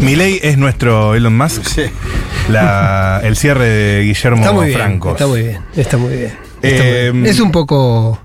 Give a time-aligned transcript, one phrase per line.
[0.00, 1.64] Milei es nuestro Elon Musk.
[1.64, 1.82] Sí.
[2.48, 4.78] La- el cierre de Guillermo Está muy bien.
[4.78, 5.10] Franco.
[5.12, 5.58] Está muy bien.
[5.76, 6.32] Está muy bien.
[6.62, 7.26] Está Eh, muy bien.
[7.34, 8.18] Es un poco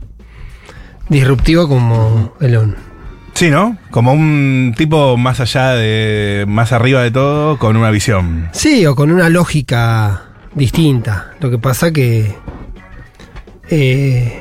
[1.09, 2.75] disruptivo como Elon.
[3.33, 3.77] Sí, ¿no?
[3.89, 6.45] Como un tipo más allá de.
[6.47, 8.49] más arriba de todo, con una visión.
[8.53, 10.21] Sí, o con una lógica
[10.53, 11.31] distinta.
[11.39, 12.35] Lo que pasa que.
[13.69, 14.39] eh,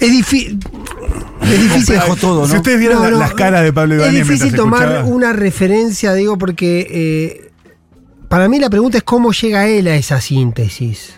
[0.00, 0.58] es difícil.
[1.44, 1.98] Es difícil.
[2.20, 2.48] Todo, ¿no?
[2.48, 5.04] Si ustedes vieron No, la- no, las caras de Pablo Es difícil tomar escuchaba.
[5.08, 7.50] una referencia, digo, porque eh,
[8.28, 11.14] para mí la pregunta es cómo llega él a esa síntesis.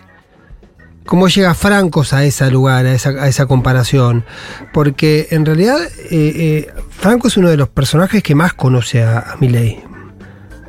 [1.05, 4.25] ¿Cómo llega Francos a ese lugar, a esa, a esa comparación?
[4.73, 9.19] Porque en realidad eh, eh, Franco es uno de los personajes que más conoce a,
[9.19, 9.37] a.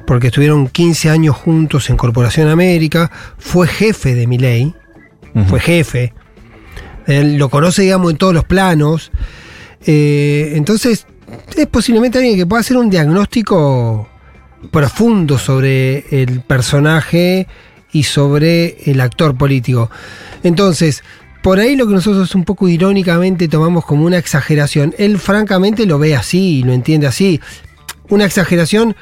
[0.06, 4.74] Porque estuvieron 15 años juntos en Corporación América, fue jefe de Milei,
[5.34, 5.44] Ujú.
[5.48, 6.14] fue jefe.
[7.06, 9.10] Él lo conoce, digamos, en todos los planos.
[9.86, 11.06] Eh, entonces,
[11.56, 14.08] es posiblemente alguien que pueda hacer un diagnóstico
[14.70, 17.46] profundo sobre el personaje
[17.92, 19.90] y sobre el actor político.
[20.42, 21.02] Entonces,
[21.42, 25.98] por ahí lo que nosotros un poco irónicamente tomamos como una exageración, él francamente lo
[25.98, 27.40] ve así lo entiende así.
[28.08, 28.96] Una exageración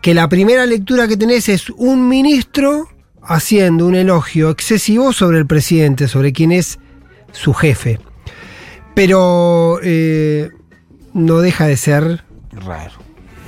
[0.00, 2.88] que la primera lectura que tenés es un ministro
[3.22, 6.78] haciendo un elogio excesivo sobre el presidente, sobre quien es
[7.32, 7.98] su jefe.
[8.94, 10.50] Pero eh,
[11.12, 13.03] no deja de ser Raro.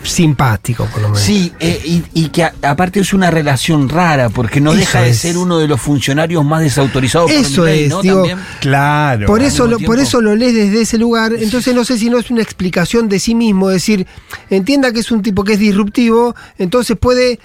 [0.09, 1.21] Simpático, por lo menos.
[1.23, 5.01] Sí, eh, y, y que a- aparte es una relación rara, porque no Eso deja
[5.03, 5.19] de es.
[5.19, 8.03] ser uno de los funcionarios más desautorizados Eso por Milei, es, ¿no?
[8.03, 8.39] digo, También.
[8.61, 9.27] Claro.
[9.27, 11.33] Por eso, lo, por eso lo lees desde ese lugar.
[11.39, 13.69] Entonces no sé si no es una explicación de sí mismo.
[13.69, 14.07] decir,
[14.51, 17.39] entienda que es un tipo que es disruptivo, entonces puede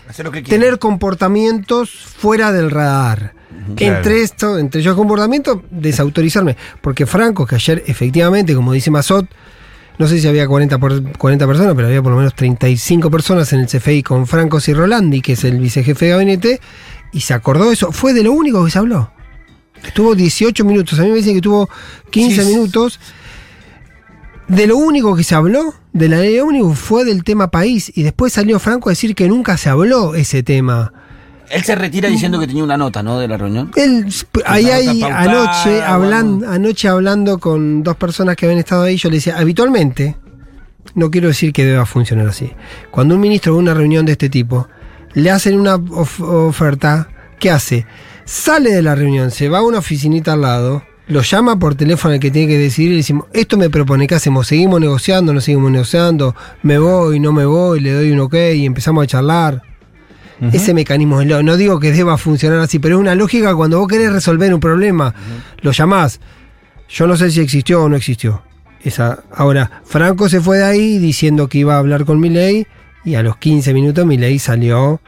[0.47, 3.33] tener comportamientos fuera del radar.
[3.75, 3.97] Claro.
[3.97, 6.57] Entre esto, entre esos comportamientos, desautorizarme.
[6.81, 9.27] Porque Franco, que ayer efectivamente, como dice Mazot,
[10.01, 13.53] no sé si había 40, por, 40 personas, pero había por lo menos 35 personas
[13.53, 16.61] en el CFI con Franco y Rolandi, que es el vicejefe de gabinete,
[17.11, 17.91] y se acordó eso.
[17.91, 19.11] Fue de lo único que se habló.
[19.85, 20.99] Estuvo 18 minutos.
[20.99, 21.69] A mí me dicen que estuvo
[22.09, 22.99] 15 Sí, minutos.
[24.47, 27.91] De lo único que se habló de la ley ómnibus fue del tema país.
[27.95, 30.93] Y después salió Franco a decir que nunca se habló ese tema.
[31.51, 33.19] Él se retira diciendo que tenía una nota, ¿no?
[33.19, 33.71] De la reunión.
[33.75, 34.05] Él,
[34.45, 34.65] ahí
[35.01, 36.51] pautada, anoche, hablan- bueno.
[36.53, 40.15] anoche hablando con dos personas que habían estado ahí, yo le decía, habitualmente,
[40.95, 42.51] no quiero decir que deba funcionar así.
[42.89, 44.67] Cuando un ministro va a una reunión de este tipo,
[45.13, 47.85] le hacen una of- oferta, ¿qué hace?
[48.25, 52.13] Sale de la reunión, se va a una oficinita al lado, lo llama por teléfono
[52.13, 54.47] al que tiene que decidir y le decimos, esto me propone, ¿qué hacemos?
[54.47, 55.33] ¿Seguimos negociando?
[55.33, 56.33] ¿No seguimos negociando?
[56.63, 57.19] ¿Me voy?
[57.19, 57.81] ¿No me voy?
[57.81, 58.35] ¿Le doy un ok?
[58.55, 59.61] Y empezamos a charlar.
[60.51, 64.11] Ese mecanismo no digo que deba funcionar así, pero es una lógica cuando vos querés
[64.11, 65.13] resolver un problema,
[65.61, 66.19] lo llamás.
[66.89, 68.41] Yo no sé si existió o no existió.
[68.83, 72.65] Esa, ahora, Franco se fue de ahí diciendo que iba a hablar con Milei
[73.05, 74.99] y a los 15 minutos Milei salió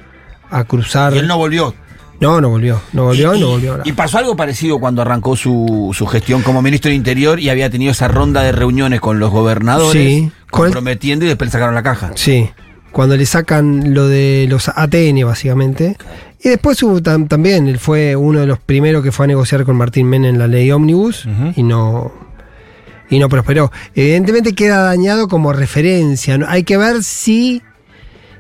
[0.50, 1.14] a cruzar.
[1.16, 1.74] Y él no volvió.
[2.20, 3.80] no, no volvió, no volvió, y, no volvió.
[3.84, 7.70] y pasó algo parecido cuando arrancó su, su gestión como ministro de Interior y había
[7.72, 10.32] tenido esa ronda de reuniones con los gobernadores, Sí.
[10.52, 12.12] Comprometiendo y después le sacaron la caja.
[12.14, 12.48] Sí,
[12.94, 15.98] cuando le sacan lo de los ATN básicamente.
[16.42, 19.66] Y después hubo tam- también, él fue uno de los primeros que fue a negociar
[19.66, 21.54] con Martín Menem la ley Omnibus Ujú.
[21.56, 22.14] y no
[23.10, 23.72] y no prosperó.
[23.94, 26.38] Evidentemente queda dañado como referencia.
[26.38, 26.48] ¿no?
[26.48, 27.62] Hay que ver si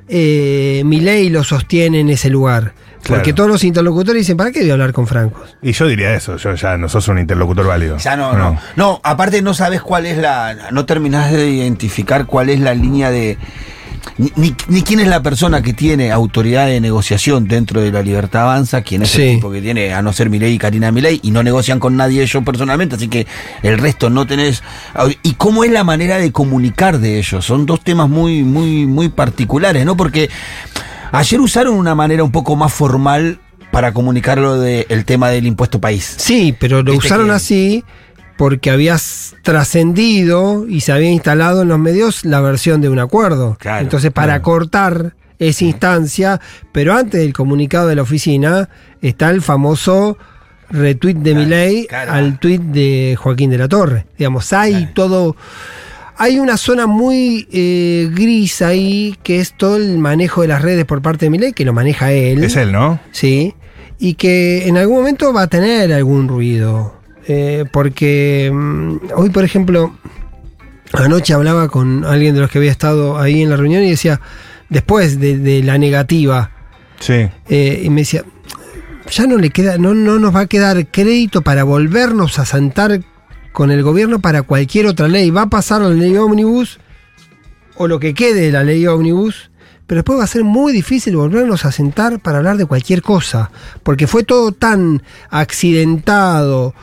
[0.07, 2.73] eh, Milei lo sostiene en ese lugar.
[3.05, 5.57] Porque todos los interlocutores dicen, ¿para qué voy a hablar con Francos?
[5.61, 7.97] Y yo diría eso, yo ya no sos un interlocutor válido.
[7.97, 9.01] Ya no, no, no.
[9.03, 10.69] aparte no sabes cuál es la.
[10.71, 13.37] No terminás de identificar cuál es la línea de.
[14.17, 18.01] Ni, ni- ni quién es la persona que tiene autoridad de negociación dentro de la
[18.01, 19.21] Libertad Avanza, quién es Sí.
[19.23, 21.95] el tipo que tiene, a no ser Milei y Karina Milei, y no negocian con
[21.97, 23.25] nadie ellos personalmente, así que
[23.63, 24.61] el resto no tenés.
[25.23, 27.43] ¿Y cómo es la manera de comunicar de ellos?
[27.45, 29.97] Son dos temas muy, muy, muy particulares, ¿no?
[29.97, 30.29] Porque
[31.11, 33.39] ayer usaron una manera un poco más formal
[33.71, 36.13] para comunicar lo del tema del impuesto país.
[36.17, 37.83] Sí, pero lo usaron que- así
[38.37, 43.57] porque habías trascendido y se había instalado en los medios la versión de un acuerdo.
[43.59, 44.43] Claro, Entonces, para claro.
[44.43, 46.41] cortar esa instancia,
[46.71, 48.69] pero antes del comunicado de la oficina,
[49.01, 50.17] está el famoso
[50.69, 54.05] retweet de Claro, Milei al tweet de Joaquín de la Torre.
[54.17, 55.35] Digamos, hay todo.
[56.15, 60.85] Hay una zona muy eh, gris ahí, que es todo el manejo de las redes
[60.85, 62.43] por parte de Milei, que lo maneja él.
[62.43, 62.99] Es él, ¿no?
[63.11, 63.55] Sí,
[63.99, 67.02] y que en algún momento va a tener algún ruido.
[67.27, 69.95] Eh, porque mm, hoy, por ejemplo,
[70.93, 74.19] anoche hablaba con alguien de los que había estado ahí en la reunión y decía,
[74.69, 76.51] después de, de la negativa,
[76.99, 77.27] Sí.
[77.49, 78.23] eh, y me decía,
[79.11, 83.01] ya no le queda, no, no nos va a quedar crédito para volvernos a sentar
[83.51, 85.29] con el gobierno para cualquier otra ley.
[85.29, 86.79] Va a pasar la ley ómnibus
[87.75, 89.51] o lo que quede de la ley ómnibus,
[89.85, 93.51] pero después va a ser muy difícil volvernos a sentar para hablar de cualquier cosa,
[93.83, 96.73] porque fue todo tan accidentado,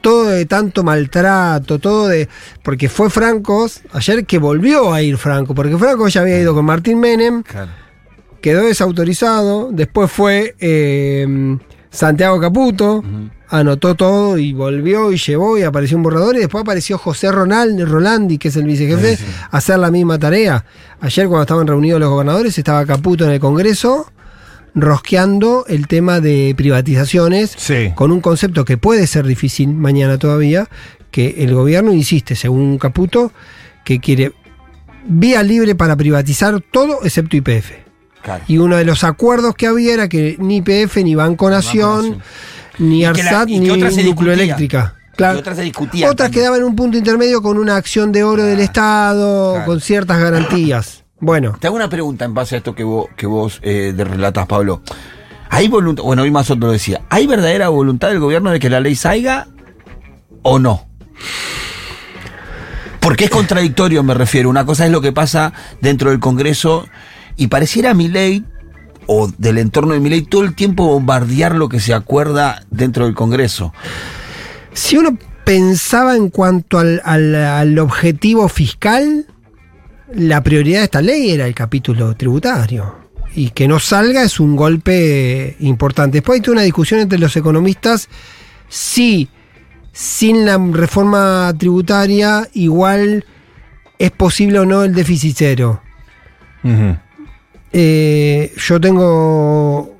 [0.00, 2.28] todo de tanto maltrato, todo de...
[2.62, 6.64] Porque fue Franco, ayer que volvió a ir Franco, porque Franco ya había ido con
[6.64, 7.42] Martín Menem,
[8.40, 11.56] quedó desautorizado, después fue eh,
[11.90, 13.02] Santiago Caputo,
[13.48, 17.80] anotó todo y volvió y llevó y apareció un borrador y después apareció José Ronald,
[17.88, 19.18] Rolandi, que es el vicejefe,
[19.50, 20.64] a hacer la misma tarea.
[21.00, 24.10] Ayer cuando estaban reunidos los gobernadores estaba Caputo en el Congreso
[24.74, 27.92] rosqueando el tema de privatizaciones Sí.
[27.94, 30.68] con un concepto que puede ser difícil mañana todavía,
[31.10, 33.32] que el gobierno insiste, según Caputo,
[33.84, 34.32] que quiere
[35.06, 37.72] vía libre para privatizar todo excepto IPF.
[38.22, 38.44] Claro.
[38.46, 42.22] Y uno de los acuerdos que había era que ni IPF, ni Banco Nación, Nación.
[42.78, 43.60] ni ARSAT, ni.
[43.60, 44.94] Nucleoeléctrica.
[45.16, 45.38] Claro.
[45.40, 46.42] Otras se discutían Otras también.
[46.42, 51.04] quedaban en un punto intermedio con una acción de oro del Estado, con ciertas garantías.
[51.20, 54.46] Bueno, Te hago una pregunta en base a esto que vos, que vos eh, relatas,
[54.46, 54.82] Pablo.
[55.50, 58.70] ¿Hay voluntad, bueno, hoy más otro lo decía, ¿hay verdadera voluntad del gobierno de que
[58.70, 59.48] la ley salga
[60.42, 60.86] o no?
[63.00, 64.48] Porque es contradictorio, me refiero.
[64.48, 66.86] Una cosa es lo que pasa dentro del Congreso
[67.36, 68.44] y pareciera mi ley
[69.06, 73.06] o del entorno de mi ley todo el tiempo bombardear lo que se acuerda dentro
[73.06, 73.72] del Congreso.
[74.72, 79.26] si uno pensaba en cuanto al, al- al objetivo fiscal,
[80.14, 82.96] la prioridad de esta ley era el capítulo tributario.
[83.34, 86.18] Y que no salga es un golpe importante.
[86.18, 88.08] Después hay toda una discusión entre los economistas
[88.68, 89.28] si
[89.92, 93.24] sin la reforma tributaria igual
[93.98, 95.82] es posible o no el déficit cero.
[97.72, 99.94] Eh, yo tengo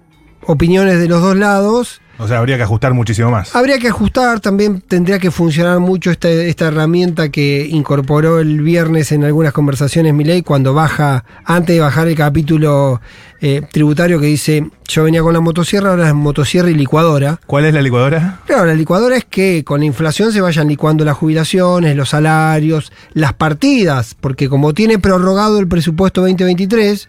[0.47, 2.01] opiniones de los dos lados.
[2.23, 3.57] O sea, habría que ajustar muchísimo más.
[3.57, 9.11] Habría que ajustar, también tendría que funcionar mucho esta, esta herramienta que incorporó el viernes
[9.13, 13.01] en algunas conversaciones Milei cuando baja, antes de bajar el capítulo
[13.41, 17.41] eh, tributario que dice, yo venía con la motosierra, ahora es motosierra y licuadora.
[17.47, 18.41] ¿Cuál es la licuadora?
[18.45, 22.93] Claro, la licuadora es que con la inflación se vayan licuando las jubilaciones, los salarios,
[23.15, 27.09] las partidas, porque como tiene prorrogado el presupuesto 2023,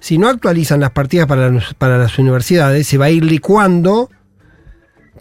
[0.00, 4.10] si no actualizan las partidas para, para las universidades, se va a ir licuando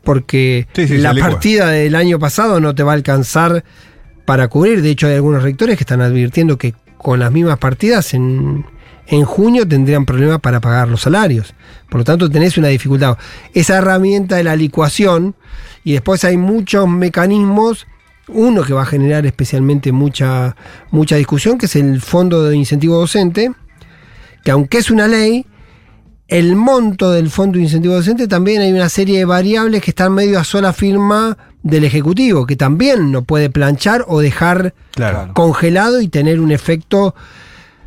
[0.04, 3.64] porque Sí, sí, la partida del año pasado no te va a alcanzar
[4.26, 4.82] para cubrir.
[4.82, 8.66] De hecho, hay algunos rectores que están advirtiendo que con las mismas partidas en,
[9.08, 11.54] en junio tendrían problemas para pagar los salarios.
[11.90, 13.18] Por lo tanto, tenés una dificultad.
[13.54, 15.36] Esa herramienta de la licuación,
[15.84, 17.88] y después hay muchos mecanismos,
[18.28, 20.56] uno que va a generar especialmente mucha,
[20.92, 23.52] mucha discusión, que es el Fondo de Incentivo Docente,
[24.44, 25.46] que aunque es una ley,
[26.34, 30.14] el monto del Fondo de Incentivo Docente también hay una serie de variables que están
[30.14, 35.32] medio a sola firma del Ejecutivo, que también no puede planchar o dejar Claro.
[35.34, 37.16] congelado y tener un efecto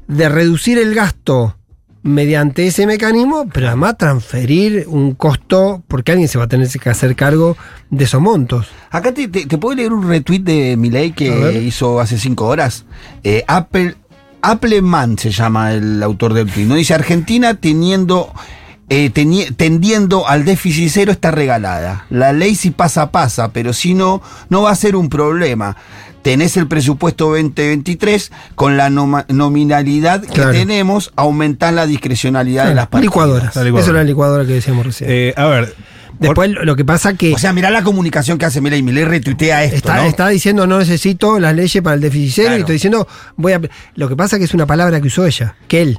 [0.09, 1.57] de reducir el gasto
[2.03, 6.89] mediante ese mecanismo, pero además transferir un costo, porque alguien se va a tener que
[6.89, 7.57] hacer cargo
[7.91, 8.69] de esos montos.
[8.91, 12.47] Acá te, te, te puedo leer un retweet de Milei A que hizo hace cinco
[12.47, 12.85] horas.
[13.25, 13.97] Eh, Apple,
[14.43, 16.67] Appleman se llama el autor del tweet.
[16.67, 16.75] ¿no?
[16.75, 18.33] Dice Argentina teniendo,
[18.89, 22.07] eh, teni- tendiendo al déficit cero está regalada.
[22.11, 25.77] La ley si pasa, pasa, pero si no, no va a ser un problema.
[26.23, 30.51] Tenés el presupuesto 2023 con la nominalidad que Claro.
[30.53, 33.03] tenemos, aumentar la discrecionalidad de las partidas.
[33.13, 33.55] licuadoras.
[33.55, 33.83] La licuadora.
[33.83, 35.09] Eso era la licuadora que decíamos recién.
[35.11, 35.75] Eh, a ver.
[36.19, 38.83] Después lo que pasa que O sea, mirá la comunicación que hace Milei.
[38.83, 40.03] Milei retuitea esto, está, ¿no?
[40.05, 42.57] está diciendo no necesito las leyes para el déficit cero Claro.
[42.59, 43.61] y estoy diciendo voy a
[43.95, 45.99] lo que pasa que es una palabra que usó ella, que él.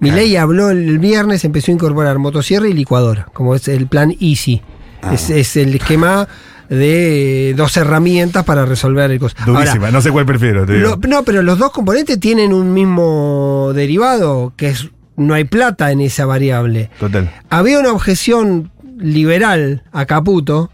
[0.00, 4.12] Mi ley habló el viernes, empezó a incorporar motosierra y licuadora, como es el plan
[4.20, 4.60] Easy.
[5.00, 5.14] Ah.
[5.14, 6.26] Es, es el esquema
[6.68, 9.42] de dos herramientas para resolver el costo.
[9.46, 10.66] Durísima, Ahora, no sé cuál prefiero.
[10.66, 10.96] te digo.
[11.00, 15.92] lo- no, pero los dos componentes tienen un mismo derivado, que es no hay plata
[15.92, 16.90] en esa variable.
[16.98, 17.30] Total.
[17.50, 20.70] Había una objeción liberal a Caputo,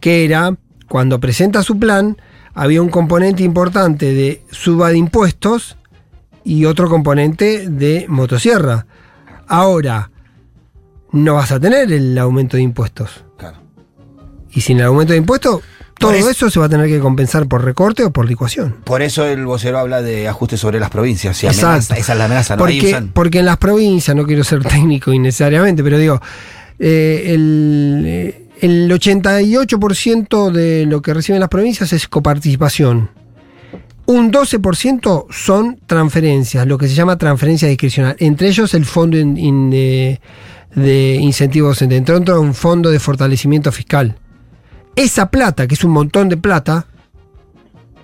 [0.00, 0.54] que era,
[0.88, 2.16] cuando presenta su plan,
[2.54, 5.76] había un componente importante de suba de impuestos
[6.44, 8.86] y otro componente de motosierra.
[9.48, 10.10] Ahora,
[11.12, 13.24] no vas a tener el aumento de impuestos.
[13.36, 13.58] Claro.
[14.50, 15.60] Y sin el aumento de impuestos,
[15.98, 18.76] todo eso- eso se va a tener que compensar por recorte o por licuación.
[18.84, 21.42] Por eso el vocero habla de ajuste sobre las provincias.
[21.42, 22.64] amenaza, esa es la amenaza, ¿no?
[22.64, 26.20] Ahí Porque, usan- porque en las provincias, no quiero ser técnico innecesariamente, pero digo,
[26.78, 33.10] eh, el, eh, el 88% de lo que reciben las provincias es coparticipación.
[34.06, 38.14] Un 12% son transferencias, lo que se llama transferencia discrecional.
[38.20, 40.20] Entre ellos el fondo in- in- de,
[40.74, 41.96] de incentivo docente.
[41.96, 44.16] Entre otros, un fondo de fortalecimiento fiscal.
[44.94, 46.86] Esa plata, que es un montón de plata,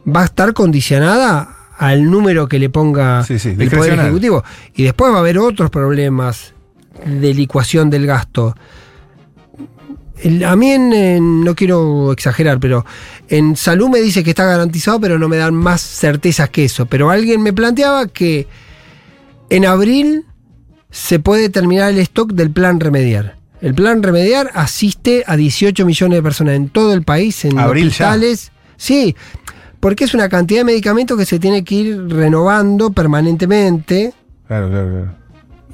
[0.05, 3.99] va a estar condicionada al número que le ponga Sí, sí, el Poder.
[3.99, 4.43] Ejecutivo.
[4.75, 6.52] Y después va a haber otros problemas
[7.07, 8.55] de licuación del gasto.
[10.23, 12.85] El- a mí en- en- no quiero exagerar, pero
[13.29, 16.87] en salud me dice que está garantizado, pero no me dan más certezas que eso.
[16.87, 18.47] Pero alguien me planteaba que
[19.51, 20.25] en abril
[20.91, 23.37] se puede terminar el stock del plan remediar.
[23.61, 27.85] El plan remediar asiste a 18 millones de personas en todo el país, en Abril
[27.85, 27.89] ya.
[28.11, 28.53] hospitales.
[28.77, 29.17] Sí,
[29.81, 34.13] porque es una cantidad de medicamentos que se tiene que ir renovando permanentemente.
[34.47, 35.15] Claro, claro, claro.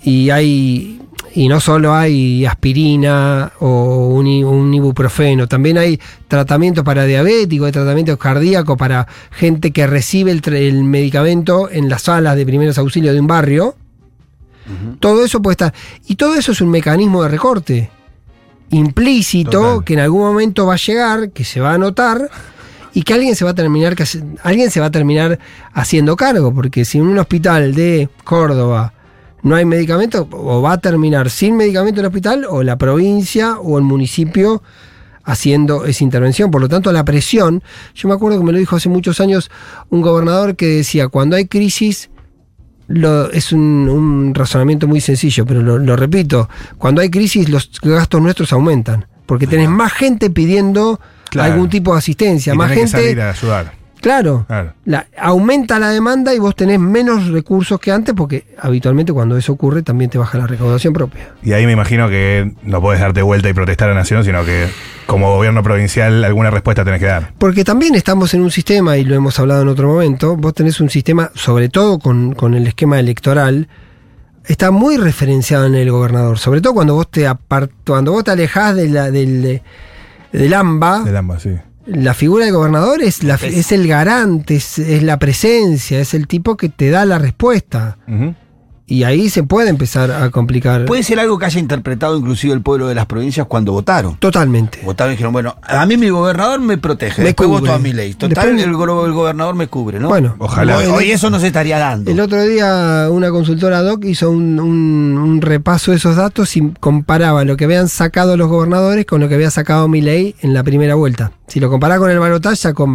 [0.02, 1.00] Y hay.
[1.34, 8.18] Y no solo hay aspirina o un, ibuprofeno, también hay tratamientos para diabéticos, hay tratamientos
[8.18, 13.26] cardíacos para gente que recibe el, medicamento en las salas de primeros auxilios de un
[13.26, 13.76] barrio.
[15.00, 15.74] Todo eso puede estar.
[16.06, 17.90] Y todo eso es un mecanismo de recorte
[18.70, 19.84] implícito Total.
[19.84, 22.30] que en algún momento va a llegar, que se va a notar
[22.92, 24.04] y que alguien se va a terminar que
[24.42, 25.38] alguien se va a terminar
[25.72, 28.92] haciendo cargo, porque si en un hospital de Córdoba
[29.42, 33.78] no hay medicamento, o va a terminar sin medicamento el hospital, o la provincia o
[33.78, 34.62] el municipio
[35.24, 36.50] haciendo esa intervención.
[36.50, 37.62] Por lo tanto, la presión,
[37.94, 39.50] yo me acuerdo que me lo dijo hace muchos años
[39.90, 42.08] un gobernador que decía, cuando hay crisis,
[42.86, 47.70] lo- es un, un razonamiento muy sencillo, pero lo, lo repito, cuando hay crisis los
[47.82, 50.98] gastos nuestros aumentan, porque tenés más gente pidiendo
[51.30, 51.52] Claro.
[51.52, 52.90] algún tipo de asistencia, Y más que gente...
[52.90, 53.72] salir a ayudar.
[54.00, 54.72] Claro, Claro.
[54.84, 59.52] la- aumenta la demanda y vos tenés menos recursos que antes, porque habitualmente cuando eso
[59.52, 61.32] ocurre también te baja la recaudación propia.
[61.42, 64.44] Y ahí me imagino que no podés darte vuelta y protestar a la nación, sino
[64.44, 64.68] que
[65.06, 67.32] como gobierno provincial alguna respuesta tenés que dar.
[67.38, 70.80] Porque también estamos en un sistema, y lo hemos hablado en otro momento, vos tenés
[70.80, 73.68] un sistema, sobre todo con, con el esquema electoral,
[74.46, 78.30] está muy referenciado en el gobernador, sobre todo cuando vos te apart- cuando vos te
[78.30, 79.60] alejás de la, del,
[80.32, 81.50] del AMBA, Del ambas, sí.
[81.88, 86.26] La figura del gobernador es, la, es el garante, es, es la presencia, es el
[86.26, 87.98] tipo que te da la respuesta.
[88.90, 90.86] Y ahí se puede empezar a complicar.
[90.86, 94.16] Puede ser algo que haya interpretado inclusive el pueblo de las provincias cuando votaron.
[94.16, 94.80] Totalmente.
[94.82, 97.60] Votaron y dijeron, bueno, a mí mi gobernador me protege, Me después cubre.
[97.60, 98.14] voto a mi ley.
[98.14, 100.08] Total, Después- el, go- el gobernador me cubre, ¿no?
[100.08, 100.78] Bueno, Ojalá.
[100.78, 102.10] Hoy, eso no se estaría dando.
[102.10, 106.72] El otro día una consultora doc hizo un, un- un repaso de esos datos y
[106.80, 110.62] comparaba lo que habían sacado los gobernadores con lo que había sacado Milei en la
[110.62, 111.32] primera vuelta.
[111.46, 112.88] Si lo comparaba con el balotaje, sacó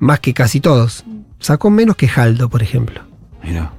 [0.00, 1.04] más que casi todos.
[1.38, 3.02] Sacó menos que Jaldo, por ejemplo.
[3.44, 3.72] Mira,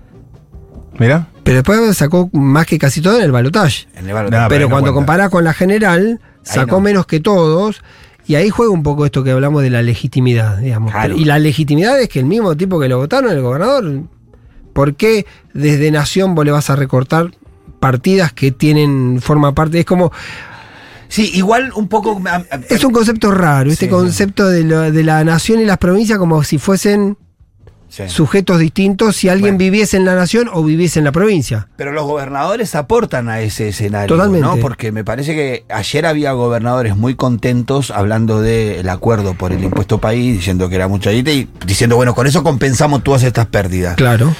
[1.00, 1.27] Mira.
[1.43, 3.88] Pero después sacó más que casi todo en el balotaje.
[3.95, 4.48] en el balotaje.
[4.48, 4.95] Pero pero ahí no cuando cuenta.
[4.95, 6.81] comparás con la general, sacó no.
[6.81, 7.81] menos que todos.
[8.27, 10.91] Y ahí juega un poco esto que hablamos de la legitimidad, digamos.
[10.91, 11.15] Claro.
[11.15, 14.03] Y la legitimidad es que el mismo tipo que lo votaron, el gobernador,
[14.74, 17.31] ¿por qué desde Nación vos le vas a recortar
[17.79, 19.79] partidas que tienen, forma parte?
[19.79, 20.12] Es como,
[21.07, 22.21] Sí, igual un poco...
[22.69, 26.41] es un concepto raro, este concepto de, lo- de la nación y las provincias como
[26.45, 27.17] si fuesen
[27.91, 28.03] sí.
[28.07, 29.57] sujetos distintos si alguien Bueno.
[29.60, 31.67] viviese en la nación o viviese en la provincia.
[31.75, 34.48] Pero los gobernadores aportan a ese escenario, Totalmente.
[34.48, 34.57] ¿no?
[34.57, 40.00] Porque me parece que ayer había gobernadores muy contentos hablando del acuerdo por el impuesto
[40.00, 43.95] país, diciendo que era mucha guita y diciendo, bueno, con eso compensamos todas estas pérdidas.
[43.98, 44.33] Claro.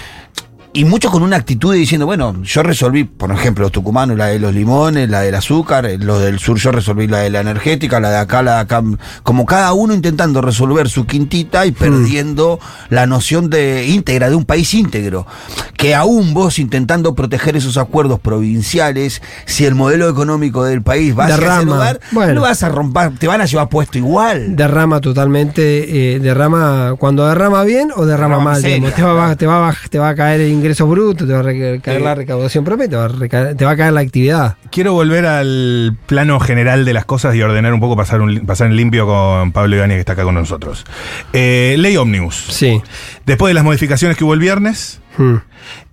[0.74, 4.28] Y muchos con una actitud de diciendo, bueno, yo resolví, por ejemplo, los tucumanos, la
[4.28, 7.42] de los limones, la del azúcar, eh, los del sur yo resolví la de la
[7.42, 8.82] energética, la de acá, la de acá,
[9.24, 12.58] como cada uno intentando resolver su quintita y perdiendo
[12.90, 15.28] la noción de íntegra, de un país íntegro.
[15.76, 21.26] Que aún vos intentando proteger esos acuerdos provinciales, si el modelo económico del país va
[21.26, 22.34] hacia ese lugar, Bueno.
[22.36, 24.56] no vas a romper, te van a llevar puesto igual.
[24.56, 28.56] derrama totalmente, eh, derrama cuando derrama bien o derrama, Derrama mal.
[28.58, 28.96] miseria, digamos.
[28.96, 29.36] te, va, a claro.
[29.38, 32.04] te, va a te va a caer el ingreso bruto, te va a caer Sí.
[32.04, 34.56] la recaudación propia, te va, a reca- te va a caer la actividad.
[34.72, 38.68] Quiero volver al plano general de las cosas y ordenar un poco, pasar, un, pasar
[38.68, 40.86] en limpio con Pablo Ibáñez, que está acá con nosotros.
[41.34, 42.46] Eh, ley Omnibus.
[42.50, 42.82] Sí.
[43.26, 45.36] Después de las modificaciones que hubo el viernes, Hmm.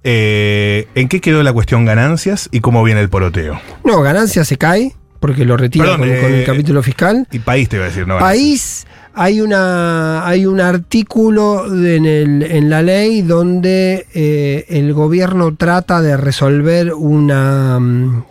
[0.04, 3.60] eh, ¿en qué quedó la cuestión ganancias y cómo viene el poroteo?
[3.84, 7.26] No, ganancia se cae, porque lo retira Perdón, con, con eh, el capítulo fiscal.
[7.32, 8.14] Y país te iba a decir, ¿no?
[8.14, 8.38] ganancias.
[8.38, 8.86] País,
[9.20, 16.00] hay una hay un artículo en, el- en la ley donde eh, el gobierno trata
[16.00, 18.24] de resolver una mm,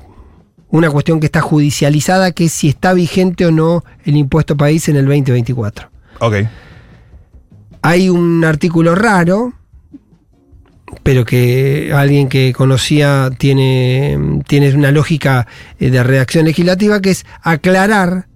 [0.70, 4.88] una cuestión que está judicializada, que es si está vigente o no el impuesto país
[4.90, 5.90] en el 2024.
[6.20, 6.36] Ok.
[7.82, 9.54] Hay un artículo raro,
[11.04, 15.48] pero que alguien que conocía tiene, tiene una lógica
[15.80, 18.28] eh, de redacción legislativa, que es aclarar,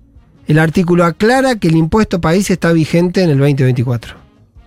[0.47, 4.15] el artículo aclara que el impuesto país está vigente en el 2024.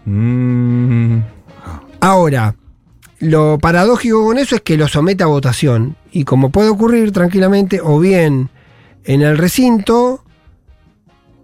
[0.07, 1.19] Mm,
[2.05, 2.55] Ahora,
[3.21, 7.81] lo paradójico con eso es que lo somete a votación, y como puede ocurrir tranquilamente,
[7.83, 8.51] o bien
[9.05, 10.23] en el recinto,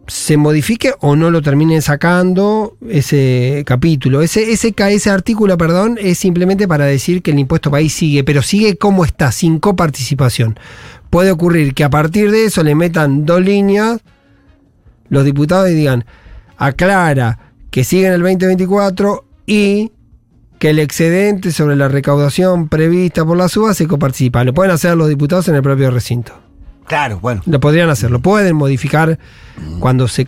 [0.06, 4.20] se modifique o no lo terminen sacando ese capítulo.
[4.20, 8.42] Ese, ese, ese artículo, perdón, es simplemente para decir que el impuesto país sigue, pero
[8.42, 10.58] sigue como está, sin coparticipación.
[11.08, 14.00] Puede ocurrir que a partir de eso le metan dos líneas
[15.10, 16.04] los diputados y digan,
[16.56, 17.38] aclara
[17.70, 19.92] que sigue en el 2024 y
[20.58, 24.44] que el excedente sobre la recaudación prevista por la suba se coparticipa.
[24.44, 26.32] Lo pueden hacer los diputados en el propio recinto.
[26.86, 27.42] Claro, bueno.
[27.46, 29.18] Lo podrían hacer, lo pueden modificar
[29.78, 30.26] cuando se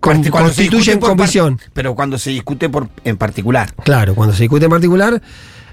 [0.00, 1.58] con- Cuando constituye en comisión.
[1.72, 3.70] Pero cuando se discute por, en particular.
[3.84, 5.20] Claro, cuando se discute en particular.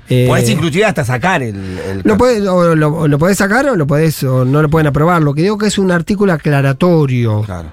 [0.09, 1.55] eh, Podés inclusive hasta sacar el.
[1.77, 4.87] el- lo puedes, o lo, lo podés sacar o lo podés, o no lo pueden
[4.87, 5.21] aprobar.
[5.21, 7.43] Lo que digo que es un artículo aclaratorio.
[7.43, 7.69] Claro.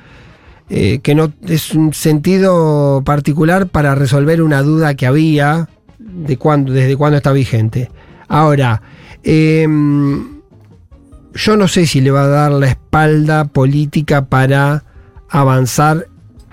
[0.70, 6.72] Eh, que no es un sentido particular para resolver una duda que había de cuándo,
[6.72, 7.90] desde cuándo está vigente.
[8.28, 8.82] Ahora,
[9.22, 10.40] em,
[11.34, 14.84] yo no sé si le va a dar la espalda política para
[15.28, 16.08] avanzar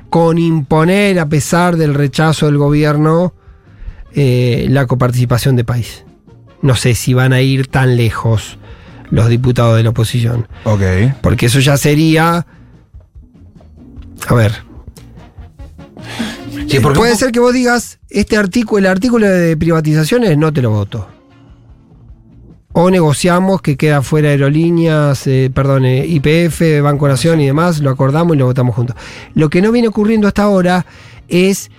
[0.09, 3.33] con imponer, a pesar del rechazo del gobierno,
[4.13, 6.03] eh, la coparticipación de país.
[6.61, 8.57] No sé si van a ir tan lejos
[9.11, 10.47] los diputados de la oposición.
[10.63, 10.81] Ok.
[11.21, 12.45] Porque eso ya sería.
[14.27, 14.69] A ver.
[16.67, 20.69] Sí, Puede ser que vos digas, este artículo, el artículo de privatizaciones no te lo
[20.69, 21.07] voto.
[22.73, 27.89] O negociamos que queda fuera aerolíneas, eh, perdón, eh, IPF, Banco Nación y demás, lo
[27.89, 28.95] acordamos y lo votamos juntos.
[29.33, 30.85] Lo que no viene ocurriendo hasta ahora
[31.27, 31.71] es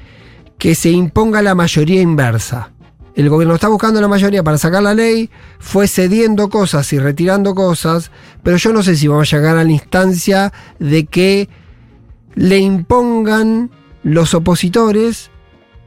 [0.58, 2.72] que se imponga la mayoría inversa.
[3.14, 7.54] El gobierno está buscando la mayoría para sacar la ley, fue cediendo cosas y retirando
[7.54, 8.10] cosas,
[8.42, 11.48] pero yo no sé si vamos a llegar a la instancia de que
[12.34, 13.70] le impongan
[14.02, 15.30] los opositores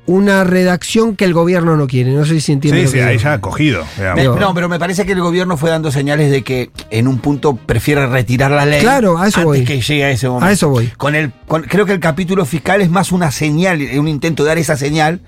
[0.06, 2.12] una redacción que el gobierno no quiere.
[2.12, 2.80] No sé si entiende.
[2.82, 3.24] Sí, lo sí, que ahí digo.
[3.24, 3.86] ya cogido.
[4.16, 7.08] Me- Digo- no, pero me parece que el gobierno fue dando señales de que en
[7.08, 8.82] un punto prefiere retirar la ley.
[8.82, 9.64] Claro, a eso antes voy.
[9.64, 10.46] que llegue a ese momento.
[10.46, 10.88] A eso voy.
[10.98, 14.50] Con el, con- creo que el capítulo fiscal es más una señal, un intento de
[14.50, 15.22] dar esa señal,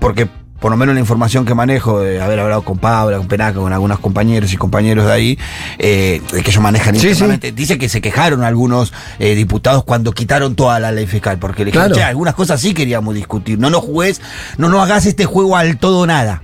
[0.00, 0.28] porque
[0.60, 3.72] por lo menos la información que manejo, de haber hablado con Pablo, con Penaca, con
[3.72, 5.38] algunos compañeros y compañeros de ahí,
[5.78, 10.12] eh, de que ellos manejan Sí, internamente, dice que se quejaron algunos eh, diputados cuando
[10.12, 11.92] quitaron toda la ley fiscal, porque le dijeron.
[11.92, 14.20] "Che, algunas cosas sí queríamos discutir, no nos jugues,
[14.58, 16.42] no nos hagas este juego al todo nada.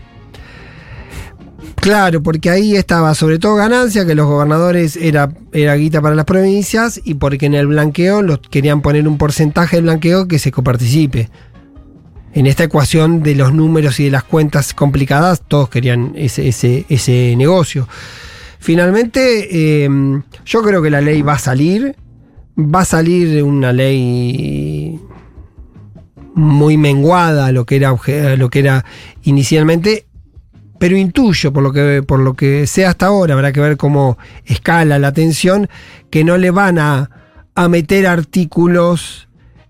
[1.76, 6.24] Claro, porque ahí estaba sobre todo ganancia, que los gobernadores era, era guita para las
[6.24, 10.50] provincias, y porque en el blanqueo los querían poner un porcentaje del blanqueo que se
[10.50, 11.28] coparticipe.
[12.36, 16.84] En esta ecuación de los números y de las cuentas complicadas, todos querían ese, ese,
[16.90, 17.88] ese negocio.
[18.58, 19.88] Finalmente, eh,
[20.44, 21.96] yo creo que la ley va a salir.
[22.58, 25.00] Va a salir una ley
[26.34, 27.96] muy menguada a lo que era,
[28.36, 28.84] lo que era
[29.22, 30.04] inicialmente
[30.78, 34.18] pero intuyo por lo que por lo que sé hasta ahora, habrá que ver cómo
[34.44, 35.70] escala la tensión,
[36.10, 37.08] que no le van a,
[37.54, 39.25] a meter artículos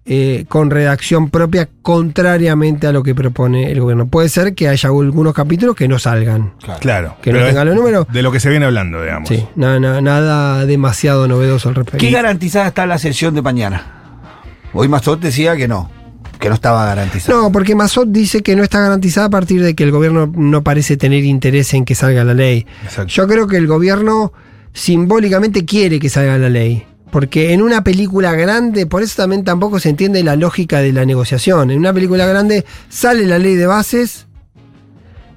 [0.07, 4.07] eh, con redacción propia contrariamente a lo que propone el gobierno.
[4.07, 6.53] Puede ser que haya algunos capítulos que no salgan.
[6.81, 7.17] Claro.
[7.21, 8.07] Que no pero tenga es los números.
[8.13, 9.29] De lo que se viene hablando, digamos.
[9.29, 11.99] Sí, na- na- nada demasiado novedoso al respecto.
[11.99, 13.93] ¿Qué garantizada está la sesión de mañana?
[14.73, 15.91] Hoy Mazot decía que no,
[16.39, 17.37] que no estaba garantizada.
[17.41, 20.63] No, porque Mazot dice que no está garantizada a partir de que el gobierno no
[20.63, 22.67] parece tener interés en que salga la ley.
[22.85, 23.09] Exacto.
[23.13, 24.33] Yo creo que el gobierno
[24.73, 26.87] simbólicamente quiere que salga la ley.
[27.17, 31.07] Porque en una película grande, por eso también tampoco se entiende la lógica de la
[31.07, 31.71] negociación.
[31.71, 34.27] En una película grande sale la ley de bases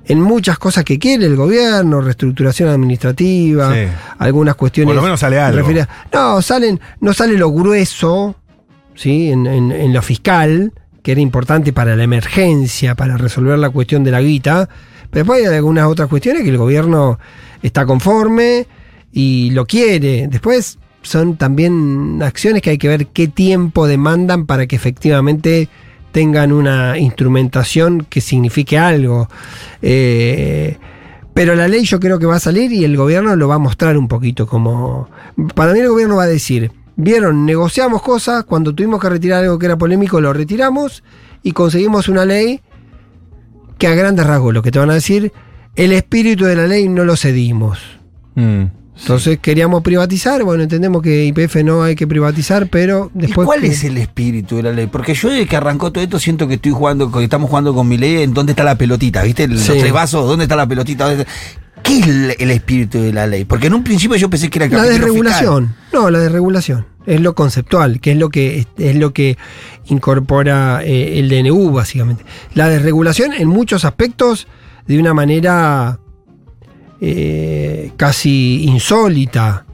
[0.06, 3.80] en muchas cosas que quiere el gobierno, reestructuración administrativa, Sí.
[4.18, 4.90] algunas cuestiones.
[4.90, 5.66] Por lo menos sale algo.
[6.12, 8.36] No, salen, no sale lo grueso,
[8.94, 9.30] ¿sí?
[9.32, 14.04] En, en- en lo fiscal, que era importante para la emergencia, para resolver la cuestión
[14.04, 14.68] de la guita.
[15.12, 17.20] Pero después hay algunas otras cuestiones que el gobierno
[17.64, 18.68] está conforme
[19.14, 20.28] y lo quiere.
[20.28, 25.70] Después son también acciones que hay que ver qué tiempo demandan para que efectivamente
[26.12, 29.30] tengan una instrumentación que signifique algo.
[29.82, 30.78] Eh,
[31.34, 33.60] pero la ley yo creo que va a salir y el gobierno lo va a
[33.60, 35.10] mostrar un poquito como...
[35.56, 39.58] Para mí el gobierno va a decir, vieron, negociamos cosas, cuando tuvimos que retirar algo
[39.58, 41.04] que era polémico lo retiramos
[41.44, 42.62] y conseguimos una ley
[43.78, 45.32] que a grandes rasgos lo que te van a decir,
[45.76, 47.80] el espíritu de la ley no lo cedimos.
[48.36, 48.79] Mm.
[49.02, 53.46] Entonces queríamos privatizar, bueno, entendemos que IPF no hay que privatizar, pero ¿Y después...
[53.46, 54.88] cuál que- es el espíritu de la ley?
[54.88, 57.88] Porque yo desde que arrancó todo esto siento que estoy jugando, que estamos jugando con
[57.88, 59.44] mi ley en dónde está la pelotita, ¿viste?
[59.46, 59.70] El- Sí.
[59.70, 61.06] Los tres vasos, ¿dónde está la pelotita?
[61.08, 61.34] ¿Dónde está-
[61.82, 63.46] ¿Qué es el, el espíritu de la ley?
[63.46, 65.76] Porque en un principio yo pensé que era el La desregulación.
[65.94, 66.86] No, la desregulación.
[67.06, 69.38] Es lo conceptual, que es lo que, es lo que
[69.88, 72.24] incorpora eh, el DNU, básicamente.
[72.54, 74.48] La desregulación en muchos aspectos
[74.88, 76.00] de una manera
[77.02, 79.66] eh, casi insólita.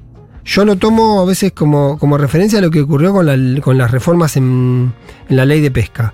[0.43, 3.77] yo lo tomo a veces como, como referencia a lo que ocurrió con, la- con
[3.77, 4.93] las reformas en,
[5.29, 6.13] en la ley de pesca.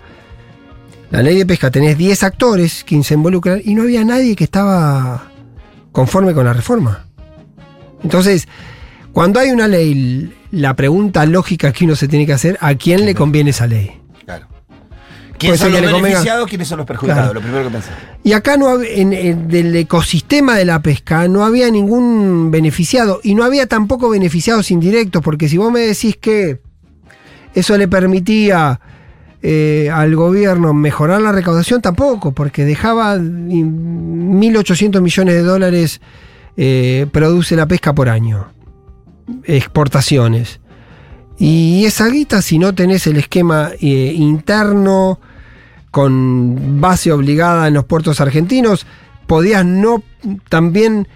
[1.09, 4.45] La ley de pesca tenés 10 actores que se involucran y no había nadie que
[4.45, 5.29] estaba
[5.91, 7.05] conforme con la reforma.
[8.03, 8.47] Entonces,
[9.11, 13.05] cuando hay una ley, la pregunta lógica que uno se tiene que hacer, ¿a quién
[13.05, 14.00] le conviene esa ley?
[15.41, 16.47] ¿Quiénes son los beneficiados?
[16.47, 17.31] ¿Quiénes son los perjudicados?
[17.31, 17.33] Claro.
[17.33, 17.89] Lo primero que pensé.
[18.23, 23.35] Y acá no en, en- del ecosistema de la pesca no había ningún beneficiado y
[23.35, 26.61] no había tampoco beneficiados indirectos, porque si vos me decís que
[27.53, 28.79] eso le permitía
[29.41, 33.19] eh, al gobierno mejorar la recaudación, tampoco, porque dejaba y,
[33.63, 35.99] 1.800 millones de dólares
[36.57, 38.47] eh, produce la pesca por año,
[39.45, 40.59] exportaciones.
[41.37, 45.19] Y esa guita, si no tenés el esquema eh, interno,
[45.91, 48.85] con base obligada en los puertos argentinos,
[49.27, 50.01] podías no
[50.49, 51.07] también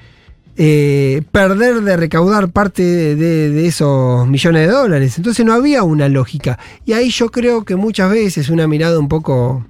[0.58, 5.18] eh, perder de recaudar parte de, de- de esos millones de dólares.
[5.18, 6.58] Entonces no había una lógica.
[6.86, 9.66] Y ahí yo creo que muchas veces una mirada un poco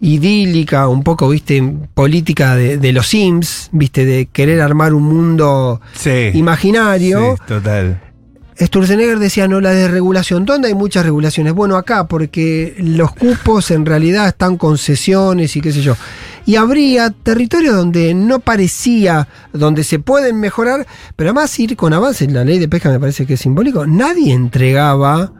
[0.00, 1.62] idílica, un poco, viste,
[1.94, 6.30] política de, de los Sims, viste, de querer armar un mundo Sí.
[6.34, 7.36] imaginario.
[7.36, 8.00] Sí, total.
[8.60, 10.44] Sturzenegger decía, no, la desregulación.
[10.44, 11.52] ¿Dónde hay muchas regulaciones?
[11.52, 15.96] Bueno, acá, porque los cupos en realidad están concesiones y qué sé yo.
[16.44, 22.32] Y habría territorios donde no parecía, donde se pueden mejorar, pero además ir con avances.
[22.32, 23.86] La ley de pesca me parece que es simbólico.
[23.86, 25.32] Nadie entregaba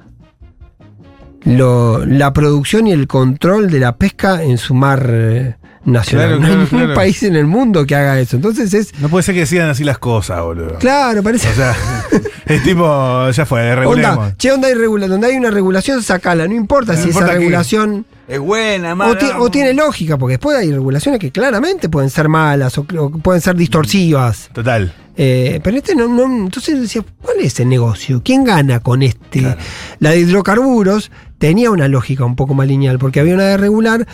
[1.45, 5.57] la producción y el control de la pesca en su mar eh,
[5.93, 6.27] nacional.
[6.27, 6.95] Claro, no hay claro, ningún claro.
[6.95, 8.37] país en el mundo que haga eso.
[8.37, 10.79] Entonces es, No puede ser que sigan así las cosas, boludo.
[10.79, 11.49] claro, parece...
[11.49, 11.75] O sea,
[12.47, 14.19] es tipo, ya fue, regulemos.
[14.19, 16.47] Onda, che, onda hay regula- donde hay una regulación, sacala.
[16.49, 18.07] No importa No si importa esa regulación.
[18.27, 19.17] Es buena, O, mala.
[19.19, 23.11] ti- o tiene lógica, porque después hay regulaciones que claramente pueden ser malas o, o
[23.11, 24.51] pueden ser distorsivas.
[24.53, 24.93] Total.
[25.21, 26.25] Eh, pero este no, no.
[26.45, 28.21] Entonces decía, ¿cuál es el negocio?
[28.23, 29.57] ¿Quién gana con este?
[29.99, 34.07] La de hidrocarburos tenía una lógica un poco más lineal, porque había una de regular,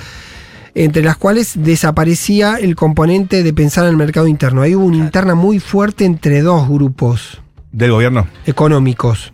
[0.74, 4.62] entre las cuales desaparecía el componente de pensar en el mercado interno.
[4.62, 7.40] Ahí hubo una interna muy fuerte entre dos grupos
[7.72, 8.26] Del gobierno.
[8.46, 9.32] económicos.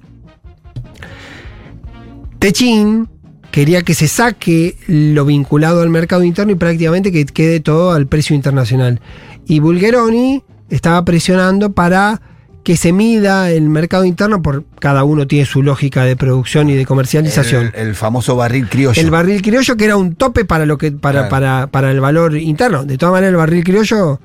[2.39, 3.09] Techín
[3.51, 8.07] quería que se saque lo vinculado al mercado interno y prácticamente que quede todo al
[8.07, 9.01] precio internacional.
[9.47, 12.23] Y Bulgeroni estaba presionando para
[12.63, 16.75] que se mida el mercado interno, por cada uno tiene su lógica de producción y
[16.75, 17.73] de comercialización.
[17.75, 19.01] El, el famoso barril criollo.
[19.01, 21.31] El barril criollo que era un tope para lo que para, Claro.
[21.31, 22.85] para, para el valor interno.
[22.85, 24.21] De todas maneras, el barril criollo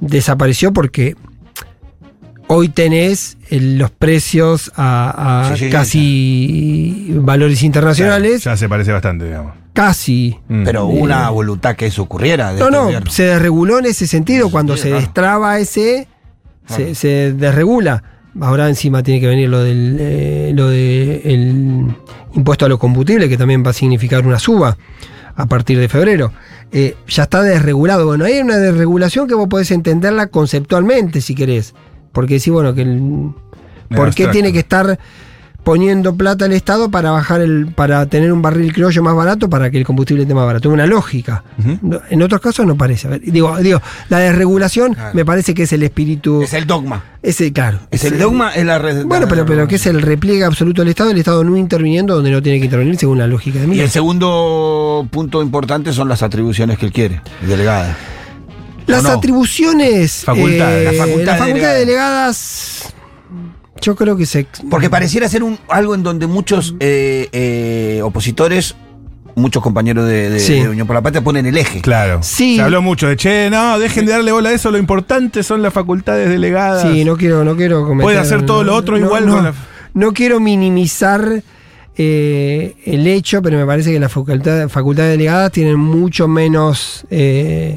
[0.00, 1.14] desapareció porque
[2.46, 8.44] hoy tenés el- los precios a, a Sí, sí, sí, casi valores Claro, internacionales.
[8.44, 9.52] ya se parece bastante, digamos.
[9.72, 10.36] Casi.
[10.48, 10.64] Mm.
[10.64, 12.52] Pero hubo una voluntad que eso ocurriera.
[12.52, 13.10] de No, este no, gobierno.
[13.10, 14.50] se desreguló en ese sentido.
[14.50, 15.00] Cuando se claro.
[15.02, 16.08] destraba ese, se,
[16.76, 16.94] Claro.
[16.94, 18.02] se desregula.
[18.40, 21.86] Ahora encima tiene que venir lo del eh, lo de el
[22.34, 24.76] impuesto a los combustibles, que también va a significar una suba
[25.34, 26.32] a partir de febrero.
[26.70, 28.06] Eh, ya está desregulado.
[28.06, 31.74] Bueno, hay una desregulación que vos podés entenderla conceptualmente, si querés.
[32.12, 33.32] Porque sí, bueno, que el,
[33.88, 34.98] ¿por qué tiene que estar
[35.64, 39.70] poniendo plata al Estado para bajar el, para tener un barril criollo más barato para
[39.70, 40.70] que el combustible esté más barato?
[40.70, 41.44] Una lógica.
[42.10, 43.06] En otros casos no parece.
[43.06, 45.10] A ver, digo, digo, la desregulación Claro.
[45.14, 46.42] me parece que es el espíritu.
[46.42, 47.04] Es el dogma.
[47.22, 47.78] Ese, claro.
[47.90, 49.04] Es el dogma, es la red.
[49.04, 52.30] Bueno, pero, pero que es el repliegue absoluto del Estado, el Estado no interviniendo donde
[52.30, 53.84] no tiene que intervenir según la lógica de Y Miller.
[53.84, 57.96] el segundo punto importante son las atribuciones que él quiere, delegada.
[58.86, 60.24] Las atribuciones.
[60.24, 61.78] Facultades, eh, la facultad las facultades delegada.
[61.78, 62.94] delegadas.
[63.80, 64.46] Yo creo que se.
[64.70, 68.74] Porque pareciera ser un, algo en donde muchos eh, eh, opositores,
[69.36, 70.54] muchos compañeros de, de- Sí.
[70.60, 71.80] de Unión por la Patria ponen el eje.
[71.80, 72.18] Claro.
[72.22, 72.56] Sí.
[72.56, 75.62] Se habló mucho de, che, no, dejen de darle bola a eso, lo importante son
[75.62, 76.82] las facultades delegadas.
[76.82, 78.04] Sí, no quiero, no quiero cometer.
[78.04, 79.54] Puede hacer todo lo otro no, igual No, con la-
[79.94, 81.42] no quiero minimizar
[81.96, 87.76] eh, el hecho, pero me parece que las facultad- facultades delegadas tienen mucho menos eh,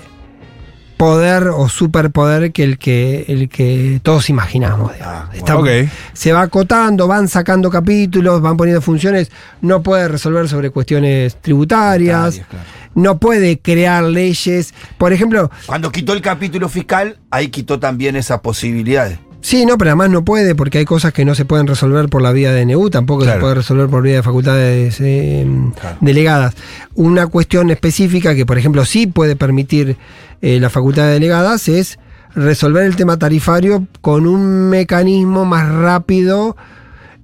[1.03, 4.91] poder o superpoder que el que el que todos imaginamos.
[5.01, 5.29] Ah.
[5.33, 5.67] Está- Ok.
[6.13, 9.29] Se va acotando, van sacando capítulos, van poniendo funciones,
[9.61, 12.65] no puede resolver sobre cuestiones tributarias, Tributarias, claro.
[12.95, 14.73] no puede crear leyes.
[14.97, 19.19] Por ejemplo, Cuando quitó el capítulo fiscal, ahí quitó también esas posibilidades.
[19.41, 22.21] Sí, no, pero además no puede porque hay cosas que no se pueden resolver por
[22.21, 23.37] la vía de NU, tampoco Claro.
[23.37, 25.45] se puede resolver por vía de facultades eh,
[25.81, 25.97] Claro.
[25.99, 26.55] delegadas.
[26.95, 29.97] Una cuestión específica que, por ejemplo, sí puede permitir
[30.43, 31.97] eh, la facultad de delegadas es
[32.35, 36.55] resolver el tema tarifario con un mecanismo más rápido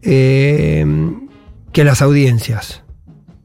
[0.02, 0.86] eh,
[1.72, 2.84] que las audiencias.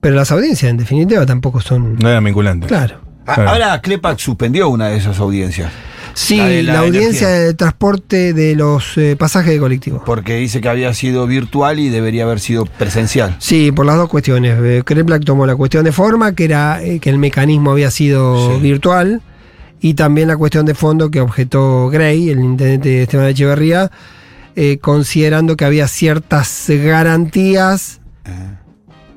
[0.00, 1.96] Pero las audiencias, en definitiva, tampoco son...
[1.98, 2.68] No eran vinculantes.
[2.68, 2.96] Claro.
[3.26, 3.50] A- Claro.
[3.50, 5.72] Ahora Klepak suspendió una de esas audiencias.
[6.12, 7.46] Sí, La de la audiencia energía.
[7.46, 10.02] de transporte de los eh, pasajes de colectivo.
[10.04, 13.34] Porque dice que había sido virtual y debería haber sido presencial.
[13.38, 14.58] Sí, por las dos cuestiones.
[14.62, 18.54] Eh, Kreplak tomó la cuestión de forma, que era eh, que el mecanismo había sido
[18.56, 18.60] Sí.
[18.60, 19.22] virtual,
[19.84, 23.90] y también la cuestión de fondo que objetó Gray, el intendente Esteban Echeverría,
[24.56, 28.00] eh, considerando que había ciertas garantías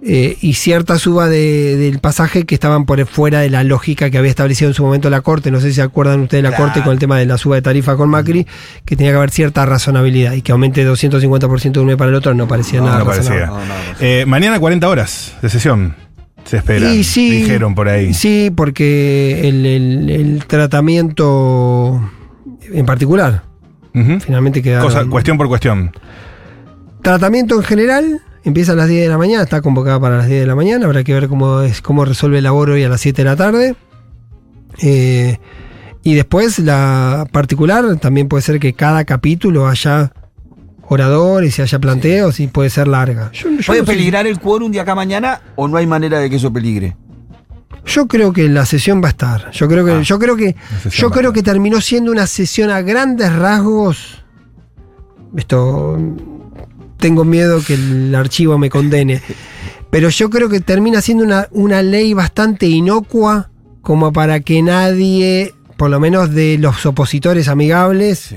[0.09, 4.17] eh, y cierta suba de- del pasaje que estaban por fuera de la lógica que
[4.17, 5.51] había establecido en su momento la Corte.
[5.51, 6.65] No sé si se acuerdan ustedes de la Claro.
[6.71, 8.45] Corte con el tema de la suba de tarifa con Macri,
[8.85, 12.15] que tenía que haber cierta razonabilidad y que aumente 250% de un mes para el
[12.15, 13.45] otro no parecía No, nada no razonable.
[13.47, 13.47] parecía.
[13.47, 13.97] No, no, no.
[13.99, 15.95] Eh, mañana 40 horas de sesión.
[16.47, 16.93] Se espera.
[16.93, 18.13] Y sí, Dijeron por ahí.
[18.13, 22.01] Sí, porque el, el- el tratamiento
[22.73, 23.43] en particular,
[23.93, 24.81] finalmente queda.
[24.81, 25.91] Cosa- cuestión por cuestión.
[27.01, 30.41] Tratamiento en general empieza a las 10 de la mañana, está convocada para las 10
[30.41, 33.01] de la mañana, habrá que ver cómo, es, cómo resuelve el labor hoy a las
[33.01, 33.75] 7 de la tarde.
[34.81, 35.37] Eh,
[36.03, 40.13] y después la particular, también puede ser que cada capítulo haya
[40.89, 43.29] oradores y haya planteos y puede ser larga.
[43.33, 46.19] Yo, yo ¿Puede no sé- peligrar el quórum de acá mañana o no hay manera
[46.19, 46.95] de que eso peligre?
[47.85, 49.51] Yo creo que la sesión va a estar.
[49.51, 50.55] Yo creo que, Ah, yo creo que,
[50.91, 54.23] yo creo que terminó siendo una sesión a grandes rasgos.
[55.35, 55.97] Esto
[56.97, 59.21] tengo miedo que el archivo me condene.
[59.89, 63.49] Pero yo creo que termina siendo una, una ley bastante inocua
[63.81, 68.35] como para que nadie, por lo menos de los opositores amigables,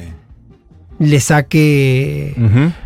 [1.01, 2.35] le saque.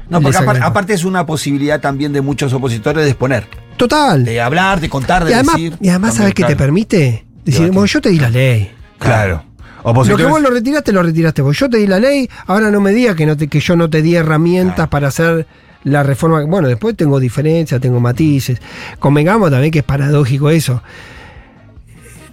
[0.09, 3.46] No, porque saque- aparte es una posibilidad también de muchos opositores de exponer,
[3.77, 4.24] Total.
[4.24, 5.77] de hablar, de contar, de Y además, decir.
[5.81, 7.24] y además ¿sabes qué te permite?
[7.44, 8.70] Decir, bueno, yo te di la ley.
[8.98, 9.44] Claro.
[9.85, 10.24] Lo Opositores.
[10.24, 11.59] que vos lo retiraste, lo retiraste vos.
[11.59, 13.90] Yo te di la ley, ahora no me digas que, no te- que yo no
[13.90, 14.90] te di herramientas Claro.
[14.90, 15.46] para hacer
[15.83, 16.42] la reforma.
[16.44, 18.59] Bueno, después tengo diferencias, tengo matices.
[18.98, 20.83] Convengamos también que es paradójico eso.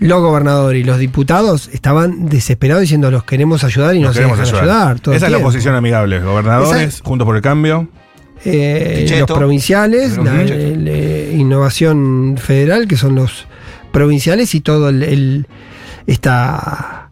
[0.02, 4.38] Los gobernadores y los diputados estaban desesperados diciendo los queremos ayudar y Nos nos queremos
[4.40, 4.78] dejan ayudar.
[4.82, 5.00] ayudar.
[5.00, 6.20] todo el Esa es la oposición amigable.
[6.20, 7.88] Gobernadores, Esa- juntos por el cambio.
[8.44, 13.46] Eh, los provinciales, la el, eh, innovación federal, que son los
[13.92, 15.48] provinciales, y todo el, el-
[16.08, 17.10] esta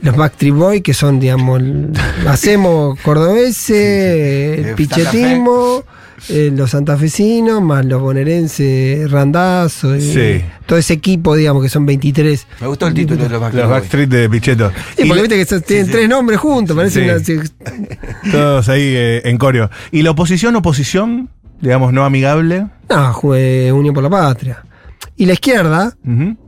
[0.00, 1.92] los Backstreet Boys, que son, digamos, el-
[2.26, 3.74] hacemos cordobeses, sí.
[3.74, 5.84] el Eh, pichetismo,
[6.28, 10.44] eh, los santafesinos, más los bonaerenses, Randazo, y Sí.
[10.66, 12.46] todo ese equipo, digamos, que son 23.
[12.60, 13.70] Me gustó el título de los Backstreet Los.
[13.70, 14.70] Backstreet de Pichetto.
[14.96, 15.92] Sí, Y porque viste que son- tienen sí.
[15.92, 17.32] tres nombres juntos, parece Sí.
[17.34, 17.44] una-
[18.32, 19.70] todos ahí eh, en coreo.
[19.90, 21.30] ¿Y la oposición, oposición,
[21.60, 22.66] digamos, no amigable?
[22.88, 24.64] No, jue- Unión por la Patria.
[25.16, 25.94] Y la izquierda,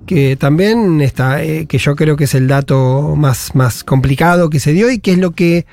[0.07, 4.61] que también está, eh, que yo creo que es el dato más, más complicado que
[4.61, 5.67] se dio y que es lo que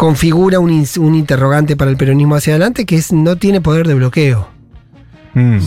[0.00, 3.92] configura un, un interrogante para el peronismo hacia adelante, que es no tiene poder de
[3.92, 4.59] bloqueo.
[5.32, 5.58] Mm.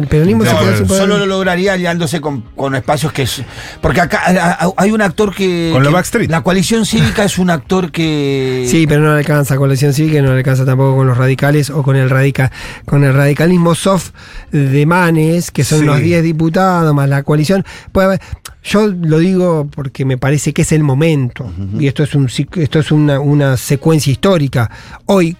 [0.00, 1.02] El, peronismo No, se queda pero sin poder.
[1.02, 3.42] Solo lo lograría aliándose con, con espacios que es.
[3.82, 5.70] Porque acá a- a- hay un actor que.
[5.72, 6.30] Con los que- Backstreet.
[6.30, 8.66] La coalición cívica es un actor que.
[8.68, 11.06] Sí, pero no le alcanza con la elección cívica y no le alcanza tampoco con
[11.06, 12.50] los radicales o con el radica,
[12.86, 14.10] con el radicalismo soft
[14.52, 15.84] de Manes, que son Sí.
[15.84, 17.64] los 10 diputados, más la coalición.
[17.92, 18.20] Puede haber-
[18.62, 21.52] yo lo digo porque me parece que es el momento.
[21.78, 24.70] Y esto es un esto es una, una secuencia histórica.
[25.04, 25.36] Hoy,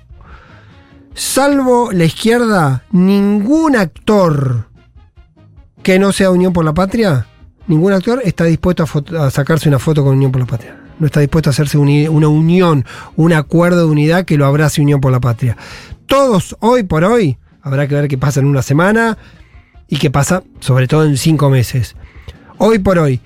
[1.14, 4.68] salvo la izquierda, ningún actor
[5.83, 7.27] que no sea Unión por la Patria,
[7.66, 8.85] ningún actor está dispuesto
[9.18, 10.81] a, sacarse una foto con Unión por la Patria.
[10.98, 12.85] No está dispuesto a hacerse una unión,
[13.16, 15.57] un acuerdo de unidad que lo abrace Unión por la Patria.
[16.07, 19.18] Todos, hoy por hoy, habrá que ver qué pasa en una semana
[19.88, 21.96] y qué pasa sobre todo en cinco meses.
[22.59, 23.20] Hoy por hoy,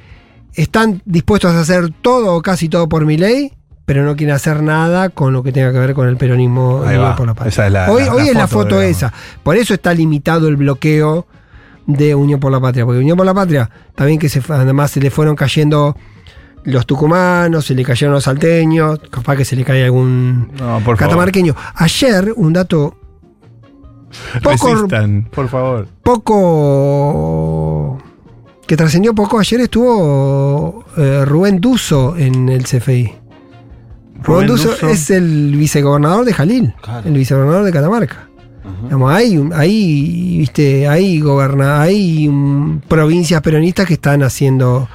[0.54, 3.52] están dispuestos a hacer todo o casi todo por mi ley,
[3.88, 7.16] pero no quieren hacer nada con lo que tenga que ver con el peronismo va.
[7.16, 7.48] por la Patria.
[7.48, 9.10] Esa es la- hoy la- hoy la es la foto, esa.
[9.42, 11.26] Por eso está limitado el bloqueo
[11.86, 12.84] de Unión por la Patria.
[12.84, 15.96] Porque Unión por la Patria, también que se, además se le fueron cayendo
[16.64, 20.82] los tucumanos, se le cayeron los salteños, capaz que se le cae algún No, por
[20.82, 20.96] favor.
[20.98, 21.54] catamarqueño.
[21.76, 22.94] Ayer, un dato
[24.42, 25.86] poco, Resistan, por favor.
[26.02, 27.98] poco
[28.66, 33.14] que trascendió poco, ayer estuvo eh, Rubén Duso en el CFI.
[34.28, 34.88] Rubén, Rubén Duso, Duso.
[34.88, 37.08] es el vicegobernador de Jalil, Claro.
[37.08, 38.24] el vicegobernador de Catamarca.
[38.84, 42.30] Digamos, hay, viste, hay goberna, hay
[42.86, 44.88] provincias peronistas que están haciendo,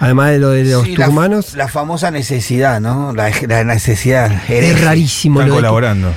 [0.00, 3.12] además de lo de los Sí, la- tucumanos, La, famosa necesidad, ¿no?
[3.14, 4.32] La, la necesidad.
[4.48, 5.40] es rarísimo.
[5.40, 6.12] Están colaborando.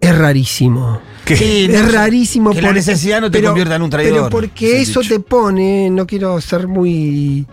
[0.00, 1.00] es rarísimo.
[1.24, 1.36] ¿Qué?
[1.36, 2.50] Sí, no, es rarísimo.
[2.52, 5.14] que la necesidad no te convierta en un traidor, Pero porque eso dicho.
[5.14, 7.46] te pone, no quiero ser muy,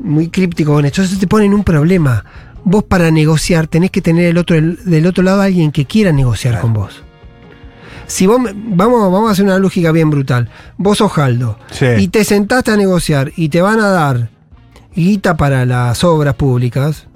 [0.00, 2.24] muy críptico con esto, eso te pone en un problema.
[2.64, 5.84] Vos para negociar tenés que tener el otro, el- del otro lado a alguien que
[5.84, 6.62] quiera negociar Claro.
[6.62, 7.02] con vos.
[8.06, 10.48] Si vos, vamos, vamos a hacer una lógica bien brutal.
[10.76, 11.86] Vos sos Jaldo Sí.
[11.98, 14.28] y te sentaste a negociar y te van a dar
[14.94, 17.06] guita para las obras públicas,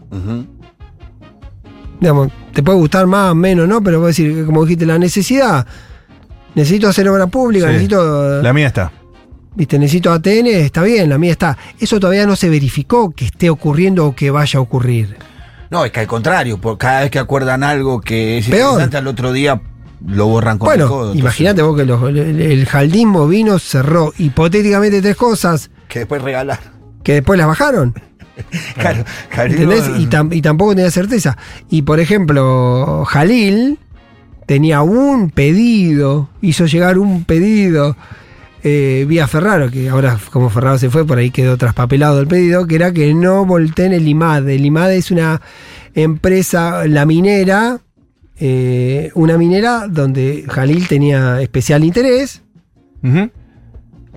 [2.00, 3.82] digamos, te puede gustar más, menos, ¿no?
[3.82, 5.66] Pero vos decir, como dijiste, la necesidad.
[6.54, 7.72] Necesito hacer obra pública, Sí.
[7.72, 8.42] necesito.
[8.42, 8.90] La mía está.
[9.54, 11.56] Viste, necesito ATN, está bien, la mía está.
[11.78, 15.16] Eso todavía no se verificó que esté ocurriendo o que vaya a ocurrir.
[15.70, 18.72] No, es que al contrario, por cada vez que acuerdan algo que es Peor.
[18.72, 19.60] interesante, al otro día
[20.06, 21.00] lo borran con el Bueno, codo.
[21.12, 26.22] entonces, imagínate vos que los- el, el jaldismo vino, cerró hipotéticamente tres cosas Que después
[26.22, 26.60] regalar.
[27.02, 27.94] que después las bajaron.
[28.78, 29.84] Claro, claro, ¿Entendés?
[29.98, 31.38] Y, tam- y tampoco tenía certeza.
[31.70, 33.78] Y por ejemplo, Jalil
[34.46, 37.96] tenía un pedido, hizo llegar un pedido
[38.68, 42.66] eh, vía Ferraro, que ahora como Ferraro se fue, por ahí quedó traspapelado el pedido,
[42.66, 44.48] que era que no volteen el IMAD.
[44.48, 45.40] El IMAD es una
[45.94, 47.78] empresa, la minera,
[48.40, 52.42] eh, una minera donde Jalil tenía especial interés,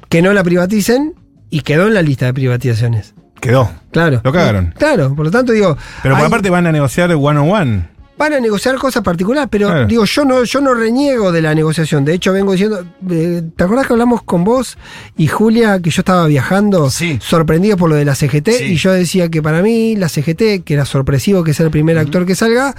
[0.09, 1.13] que no la privaticen
[1.51, 3.13] y quedó en la lista de privatizaciones.
[3.39, 3.69] Quedó.
[3.91, 4.19] Claro.
[4.23, 4.73] Lo cagaron.
[4.77, 5.77] Claro, por lo tanto digo.
[6.01, 7.89] Pero por hay- aparte van a negociar one on one.
[8.19, 9.87] Van a negociar cosas particulares, pero Claro.
[9.87, 12.03] digo, yo no, yo no reniego de la negociación.
[12.03, 14.77] De hecho, vengo diciendo, eh, ¿te acordás que hablamos con vos
[15.17, 17.17] y Julia que yo estaba viajando Sí.
[17.21, 18.49] sorprendido por lo de la CGT?
[18.51, 18.63] Sí.
[18.65, 21.97] Y yo decía que para mí la CGT, que era sorpresivo que sea el primer
[21.97, 22.75] actor que salga,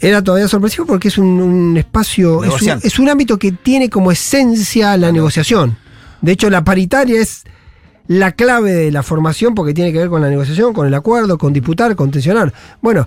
[0.00, 2.86] era todavía sorpresivo porque es un, un espacio, es un, Negociante.
[2.88, 5.78] es un ámbito que tiene como esencia la negociación.
[6.20, 7.44] De hecho, la paritaria es
[8.08, 11.38] la clave de la formación porque tiene que ver con la negociación, con el acuerdo,
[11.38, 12.52] con disputar, con tensionar.
[12.82, 13.06] Bueno,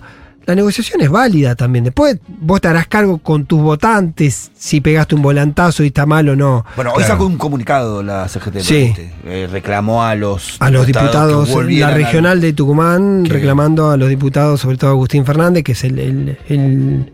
[0.50, 1.84] la negociación es válida también.
[1.84, 6.28] Después vos te harás cargo con tus votantes si pegaste un volantazo y está mal
[6.28, 6.64] o no.
[6.76, 7.12] Bueno, hoy Claro.
[7.14, 8.60] sacó un comunicado la CGT.
[8.60, 8.74] Sí.
[8.86, 9.12] ¿viste?
[9.26, 13.96] Eh, reclamó a los A los diputados, que la al- regional de Tucumán, reclamando a
[13.96, 17.12] los diputados, sobre todo a Agustín Fernández, que es el, el- el-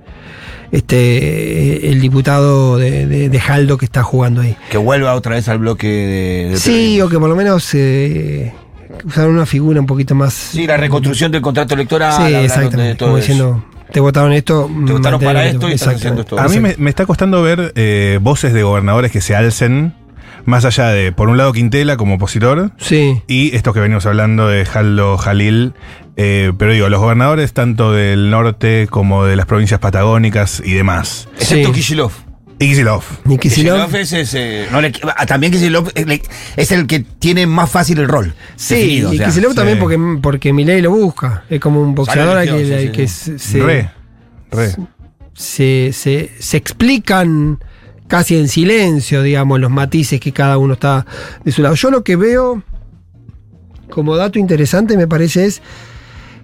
[0.73, 4.57] este, el diputado de, de- de Jaldo que está jugando ahí.
[4.71, 6.49] Que vuelva otra vez al bloque de.
[6.51, 8.53] de Sí, o que por lo menos eh,
[9.05, 10.33] usaron una figura un poquito más.
[10.35, 12.27] Sí, la reconstrucción del contrato electoral.
[12.29, 12.95] Sí, exactamente.
[12.97, 14.71] todo Como diciendo, te votaron esto.
[14.87, 16.39] Te votaron para esto y estás haciendo esto.
[16.39, 19.95] A mí me, me está costando ver eh, voces de gobernadores que se alcen,
[20.45, 23.23] más allá de, por un lado, Quintela como opositor, Sí.
[23.27, 25.75] y estos que venimos hablando de Jaldo Jalil.
[26.19, 31.29] eh, pero digo, los gobernadores tanto del norte como de las provincias patagónicas y demás.
[31.39, 31.75] Excepto Sí.
[31.75, 32.13] Kishilov.
[32.59, 32.65] Y.
[32.65, 33.19] Ni Kicillof.
[33.39, 36.23] Kicillof es, ese- no le- ah, también Kicillof es, le-
[36.57, 38.35] es el que tiene más fácil el rol.
[38.57, 39.27] Sí, definido, y o sea.
[39.27, 39.57] Kicillof sí.
[39.57, 41.45] también porque, porque Milei lo busca.
[41.51, 43.91] Es como un boxeador que, sí, que sí, se, se- Re.
[44.51, 44.75] Re.
[45.35, 47.59] se, se- se explican
[48.09, 51.05] casi en silencio, digamos, los matices que cada uno está
[51.45, 51.75] de su lado.
[51.75, 52.63] Yo lo que veo
[53.91, 55.63] como dato interesante me parece es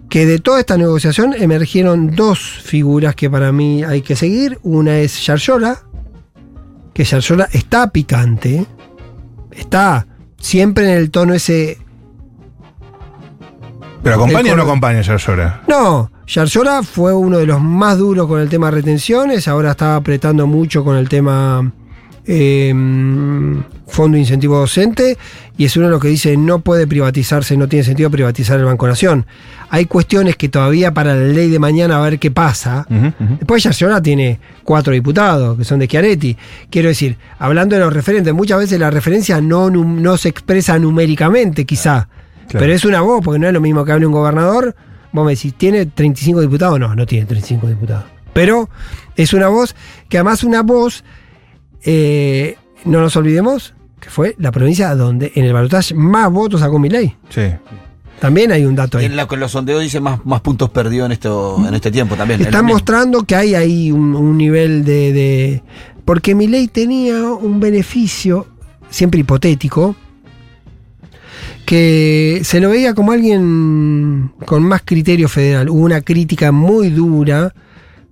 [0.09, 4.59] que de toda esta negociación emergieron dos figuras que para mí hay que seguir.
[4.62, 5.79] Una es Yarlora,
[6.92, 8.66] que Yarlora está picante,
[9.50, 10.07] está
[10.38, 11.78] siempre en el tono ese
[14.02, 15.62] Pero acompaña o no acompaña Yarlora.
[15.68, 20.46] No, Yarlora fue uno de los más duros con el tema retenciones, ahora está apretando
[20.46, 21.72] mucho con el tema
[22.26, 22.72] eh,
[23.88, 25.18] fondo de incentivo docente
[25.56, 28.64] y es uno de los que dice no puede privatizarse, no tiene sentido privatizar el
[28.64, 29.26] Banco Nación.
[29.70, 32.87] Hay cuestiones que todavía para la ley de mañana a ver qué pasa.
[32.90, 33.37] Ujú, ujú.
[33.38, 36.37] Después Yarlora tiene cuatro diputados que son de Chiaretti.
[36.70, 41.64] Quiero decir, hablando de los referentes, muchas veces la referencia no, no se expresa numéricamente
[41.64, 42.08] quizá,
[42.48, 42.64] Claro.
[42.64, 44.74] pero es una voz, porque no es lo mismo que hable un gobernador.
[45.12, 46.78] Vos me decís, ¿tiene 35 diputados?
[46.80, 48.04] No, no tiene 35 diputados.
[48.32, 48.68] Pero
[49.16, 49.74] es una voz
[50.08, 51.04] que además una voz,
[51.85, 56.79] eh, no nos olvidemos, que fue la provincia donde en el balotaje más votos sacó
[56.79, 57.16] Milei.
[57.29, 57.42] Sí.
[58.21, 59.07] También hay un dato Y ahí.
[59.07, 62.14] en lo que los sondeos dice más, más puntos perdió en, esto, en este tiempo
[62.14, 62.40] también.
[62.40, 62.77] es lo Están mismo.
[62.79, 65.62] mostrando que hay ahí un, un nivel de, de-
[66.05, 68.47] Porque mi ley tenía un beneficio,
[68.90, 69.97] siempre hipotético,
[71.66, 75.68] que se lo veía como alguien con más criterio federal.
[75.71, 77.55] Hubo una crítica muy dura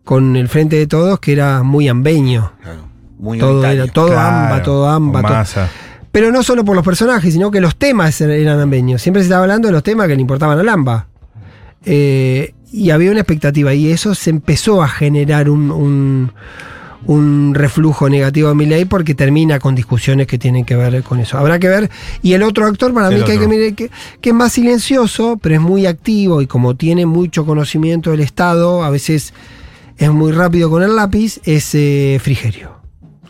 [0.04, 2.52] con el Frente de Todos, que era muy ambeño.
[2.62, 2.80] Claro,
[3.20, 5.44] muy Todo, era, todo Claro, amba, todo amba.
[5.44, 5.66] todo-.
[6.12, 9.00] Pero no solo por los personajes, sino que los temas er- eran ambeños.
[9.02, 11.06] Siempre se estaba hablando de los temas que le importaban al AMBA.
[11.84, 16.32] Eh, y había una expectativa, y eso se empezó a generar un, un,
[17.06, 21.18] un reflujo negativo a mi ley porque termina con discusiones que tienen que ver con
[21.20, 21.36] eso.
[21.38, 21.90] Habrá que ver.
[22.22, 23.90] Y el otro actor, para El mí, que, hay que, mirar que,
[24.20, 28.84] que es más silencioso, pero es muy activo y como tiene mucho conocimiento del Estado,
[28.84, 29.32] a veces
[29.96, 32.79] es muy rápido con el lápiz, es eh, Frigerio.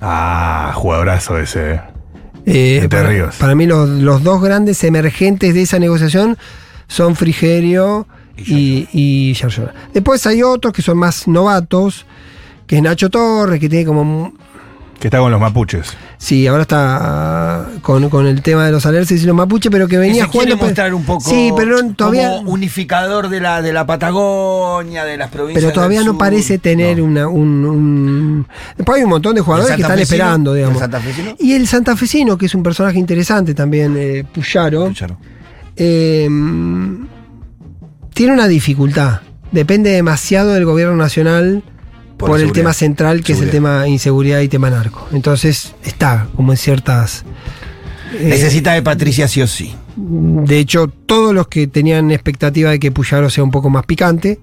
[0.00, 1.74] Ah, jugadorazo ese.
[1.74, 1.80] eh.
[2.46, 3.36] Eh, Entre para, Ríos.
[3.36, 6.38] para mí los, los dos grandes emergentes de esa negociación
[6.88, 9.74] son Frigerio y, y Yarlora.
[9.92, 12.06] Después hay otros que son más novatos,
[12.66, 14.32] que es Nacho Torres, que tiene como...
[15.00, 15.96] Que está con los mapuches.
[16.18, 19.96] Sí, ahora está con, con el tema de los alerces y los mapuches, pero que
[19.96, 20.58] venía jugando.
[20.58, 22.28] mostrar un poco Sí, pero no- todavía.
[22.36, 26.18] como unificador de la, de la Patagonia, de las provincias Pero todavía del no sur.
[26.18, 27.04] parece tener No.
[27.04, 28.46] una, un, un-
[28.76, 30.78] Después hay un montón de jugadores ¿El que están esperando, ¿El digamos.
[30.80, 31.34] santafesino?
[31.38, 35.16] Y el santafesino, que es un personaje interesante también, eh, Puyaro, Escucharon.
[35.76, 36.28] eh,
[38.12, 39.20] tiene una dificultad.
[39.50, 41.62] Depende demasiado del gobierno nacional
[42.26, 45.08] Por el tema central, que es el tema inseguridad y tema narco.
[45.12, 47.24] Entonces está como en ciertas...
[48.14, 49.74] eh, Necesita de Patricia sí o sí.
[49.96, 54.40] de hecho, todos los que tenían expectativa de que Puyaro sea un poco más picante,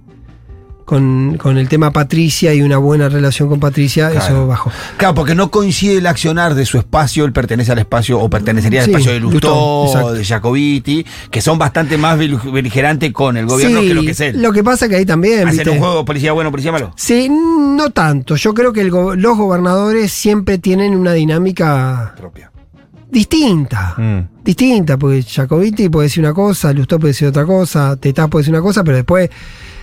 [0.88, 4.26] con, con el tema Patricia y una buena relación con Patricia, Claro.
[4.26, 4.72] eso bajó.
[4.96, 8.80] Claro, porque no coincide el accionar de su espacio, él pertenece al espacio, o pertenecería
[8.80, 13.36] al Sí, espacio de Lustó, Lustó, de Jacobiti, que son bastante más bel- beligerantes con
[13.36, 14.42] el gobierno Sí, que lo que es él.
[14.42, 15.40] Lo que pasa que ahí también.
[15.46, 15.70] Hacen ¿viste?
[15.72, 16.94] un juego policía bueno, policía malo.
[16.96, 18.38] Sí, no tanto.
[18.38, 22.50] Yo creo que el go- los gobernadores siempre tienen una dinámica Propia.
[23.12, 23.94] distinta.
[23.98, 24.20] Mm.
[24.44, 28.54] Distinta, porque Jacobiti puede decir una cosa, Lustó puede decir otra cosa, Tetá puede decir
[28.54, 29.30] una cosa, pero después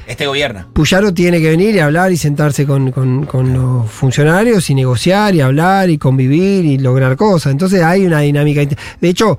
[0.07, 0.67] Este gobierna.
[0.73, 5.35] Puyaro tiene que venir y hablar y sentarse con, con- con los funcionarios y negociar
[5.35, 7.53] y hablar y convivir y lograr cosas.
[7.53, 8.61] Entonces hay una dinámica.
[9.01, 9.39] De hecho,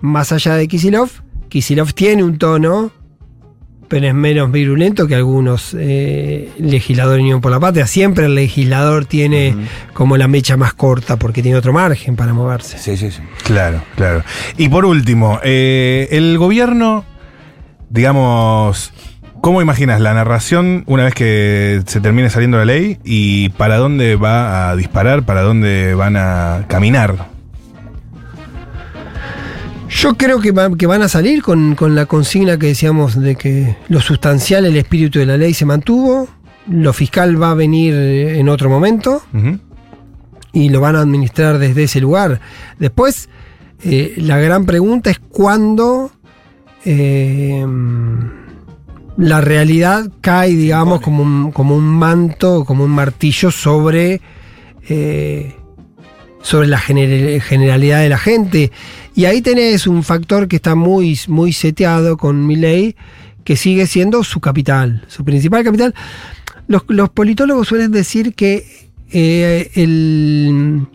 [0.00, 1.10] más allá de Kisilov,
[1.48, 2.92] Kisilov tiene un tono,
[3.88, 7.86] pero es menos virulento que algunos eh, legisladores de Unión por la Patria.
[7.86, 9.56] Siempre el legislador tiene
[9.94, 12.76] como la mecha más corta porque tiene otro margen para moverse.
[12.78, 13.22] Sí, sí, sí.
[13.44, 14.22] Claro, claro.
[14.58, 17.06] Y por último, eh, el gobierno,
[17.88, 18.92] digamos,
[19.40, 24.16] ¿cómo imaginas la narración una vez que se termine saliendo la ley y para dónde
[24.16, 27.28] va a disparar, para dónde van a caminar?
[29.90, 33.36] Yo creo que, va- que van a salir con, con la consigna que decíamos de
[33.36, 36.28] que lo sustancial, el espíritu de la ley se mantuvo,
[36.68, 39.22] lo fiscal va a venir en otro momento
[40.52, 42.40] y lo van a administrar desde ese lugar.
[42.78, 43.30] Después,
[43.82, 46.10] eh, la gran pregunta es cuándo
[46.84, 47.64] eh,
[49.18, 54.20] la realidad cae, digamos, como un, como un manto, como un martillo sobre,
[54.88, 55.56] eh,
[56.40, 58.70] sobre la gener- generalidad de la gente.
[59.16, 62.94] Y ahí tenés un factor que está muy, muy seteado con mi ley,
[63.42, 65.94] que sigue siendo su capital, su principal capital.
[66.68, 70.86] Los, los politólogos suelen decir que eh, el,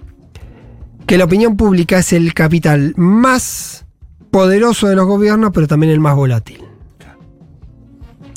[1.06, 3.86] que la opinión pública es el capital más
[4.32, 6.60] poderoso de los gobiernos, pero también el más volátil.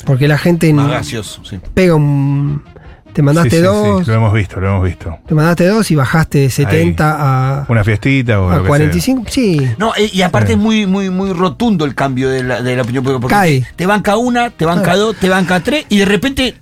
[0.07, 1.59] Porque la gente Más no- gaseoso, sí.
[1.75, 2.63] pega un.
[3.13, 5.17] Te mandaste Sí, sí, sí, dos, lo hemos visto, lo hemos visto.
[5.27, 7.15] te mandaste dos y bajaste de 70
[7.61, 9.23] a, Una fiestita o a lo que 45.
[9.27, 9.59] Sí.
[9.79, 10.53] No, eh, y aparte Sí.
[10.53, 13.19] es muy, muy, muy rotundo el cambio de la, de la opinión pública.
[13.21, 13.67] Porque Cae.
[13.75, 14.99] Te, banca una, te banca Claro.
[14.99, 16.55] dos, te banca tres, y de repente,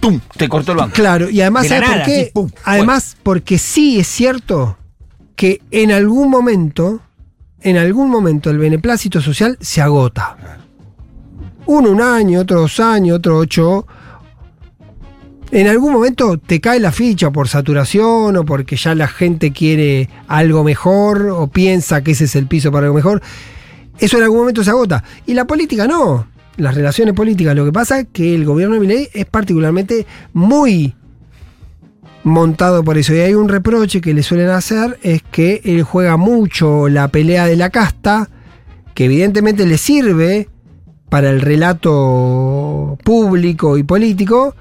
[0.00, 0.18] ¡tum!
[0.36, 0.94] Te cortó el banco.
[0.94, 2.20] Claro, y además, ¿sabes por qué?
[2.22, 4.76] así, pum, además, porque sí es cierto
[5.36, 7.00] que en algún momento,
[7.60, 10.36] en algún momento el beneplácito social se agota.
[11.72, 13.86] Uno un año, otro dos años, otro ocho.
[15.52, 20.08] En algún momento te cae la ficha por saturación o porque ya la gente quiere
[20.26, 23.22] algo mejor o piensa que ese es el piso para algo mejor.
[24.00, 25.04] Eso en algún momento se agota.
[25.26, 26.26] Y la política no.
[26.56, 27.54] Las relaciones políticas.
[27.54, 30.96] Lo que pasa es que el gobierno de Milei es particularmente muy
[32.24, 33.14] montado por eso.
[33.14, 37.46] Y hay un reproche que le suelen hacer, es que él juega mucho la pelea
[37.46, 38.28] de la casta,
[38.92, 40.48] que evidentemente le sirve
[41.10, 44.54] para el relato público y político,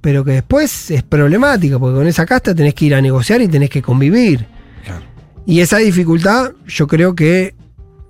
[0.00, 3.48] pero que después es problemática, porque con esa casta tenés que ir a negociar y
[3.48, 4.46] tenés que convivir.
[4.84, 5.02] Claro.
[5.46, 7.54] Y esa dificultad yo creo que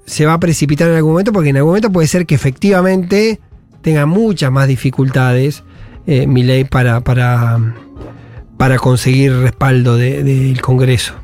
[0.07, 3.41] se va a precipitar en algún momento, porque en algún momento puede ser que efectivamente
[3.83, 5.63] tenga muchas más dificultades
[6.07, 7.59] eh, mi ley para, para,
[8.57, 11.15] para conseguir respaldo de- del Congreso.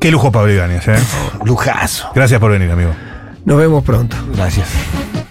[0.00, 0.94] Qué lujo Pablo Ibáñez, ¿eh?
[1.44, 2.08] Lujazo.
[2.14, 2.92] Gracias por venir, amigo.
[3.44, 4.16] Nos vemos pronto.
[4.36, 4.68] Gracias.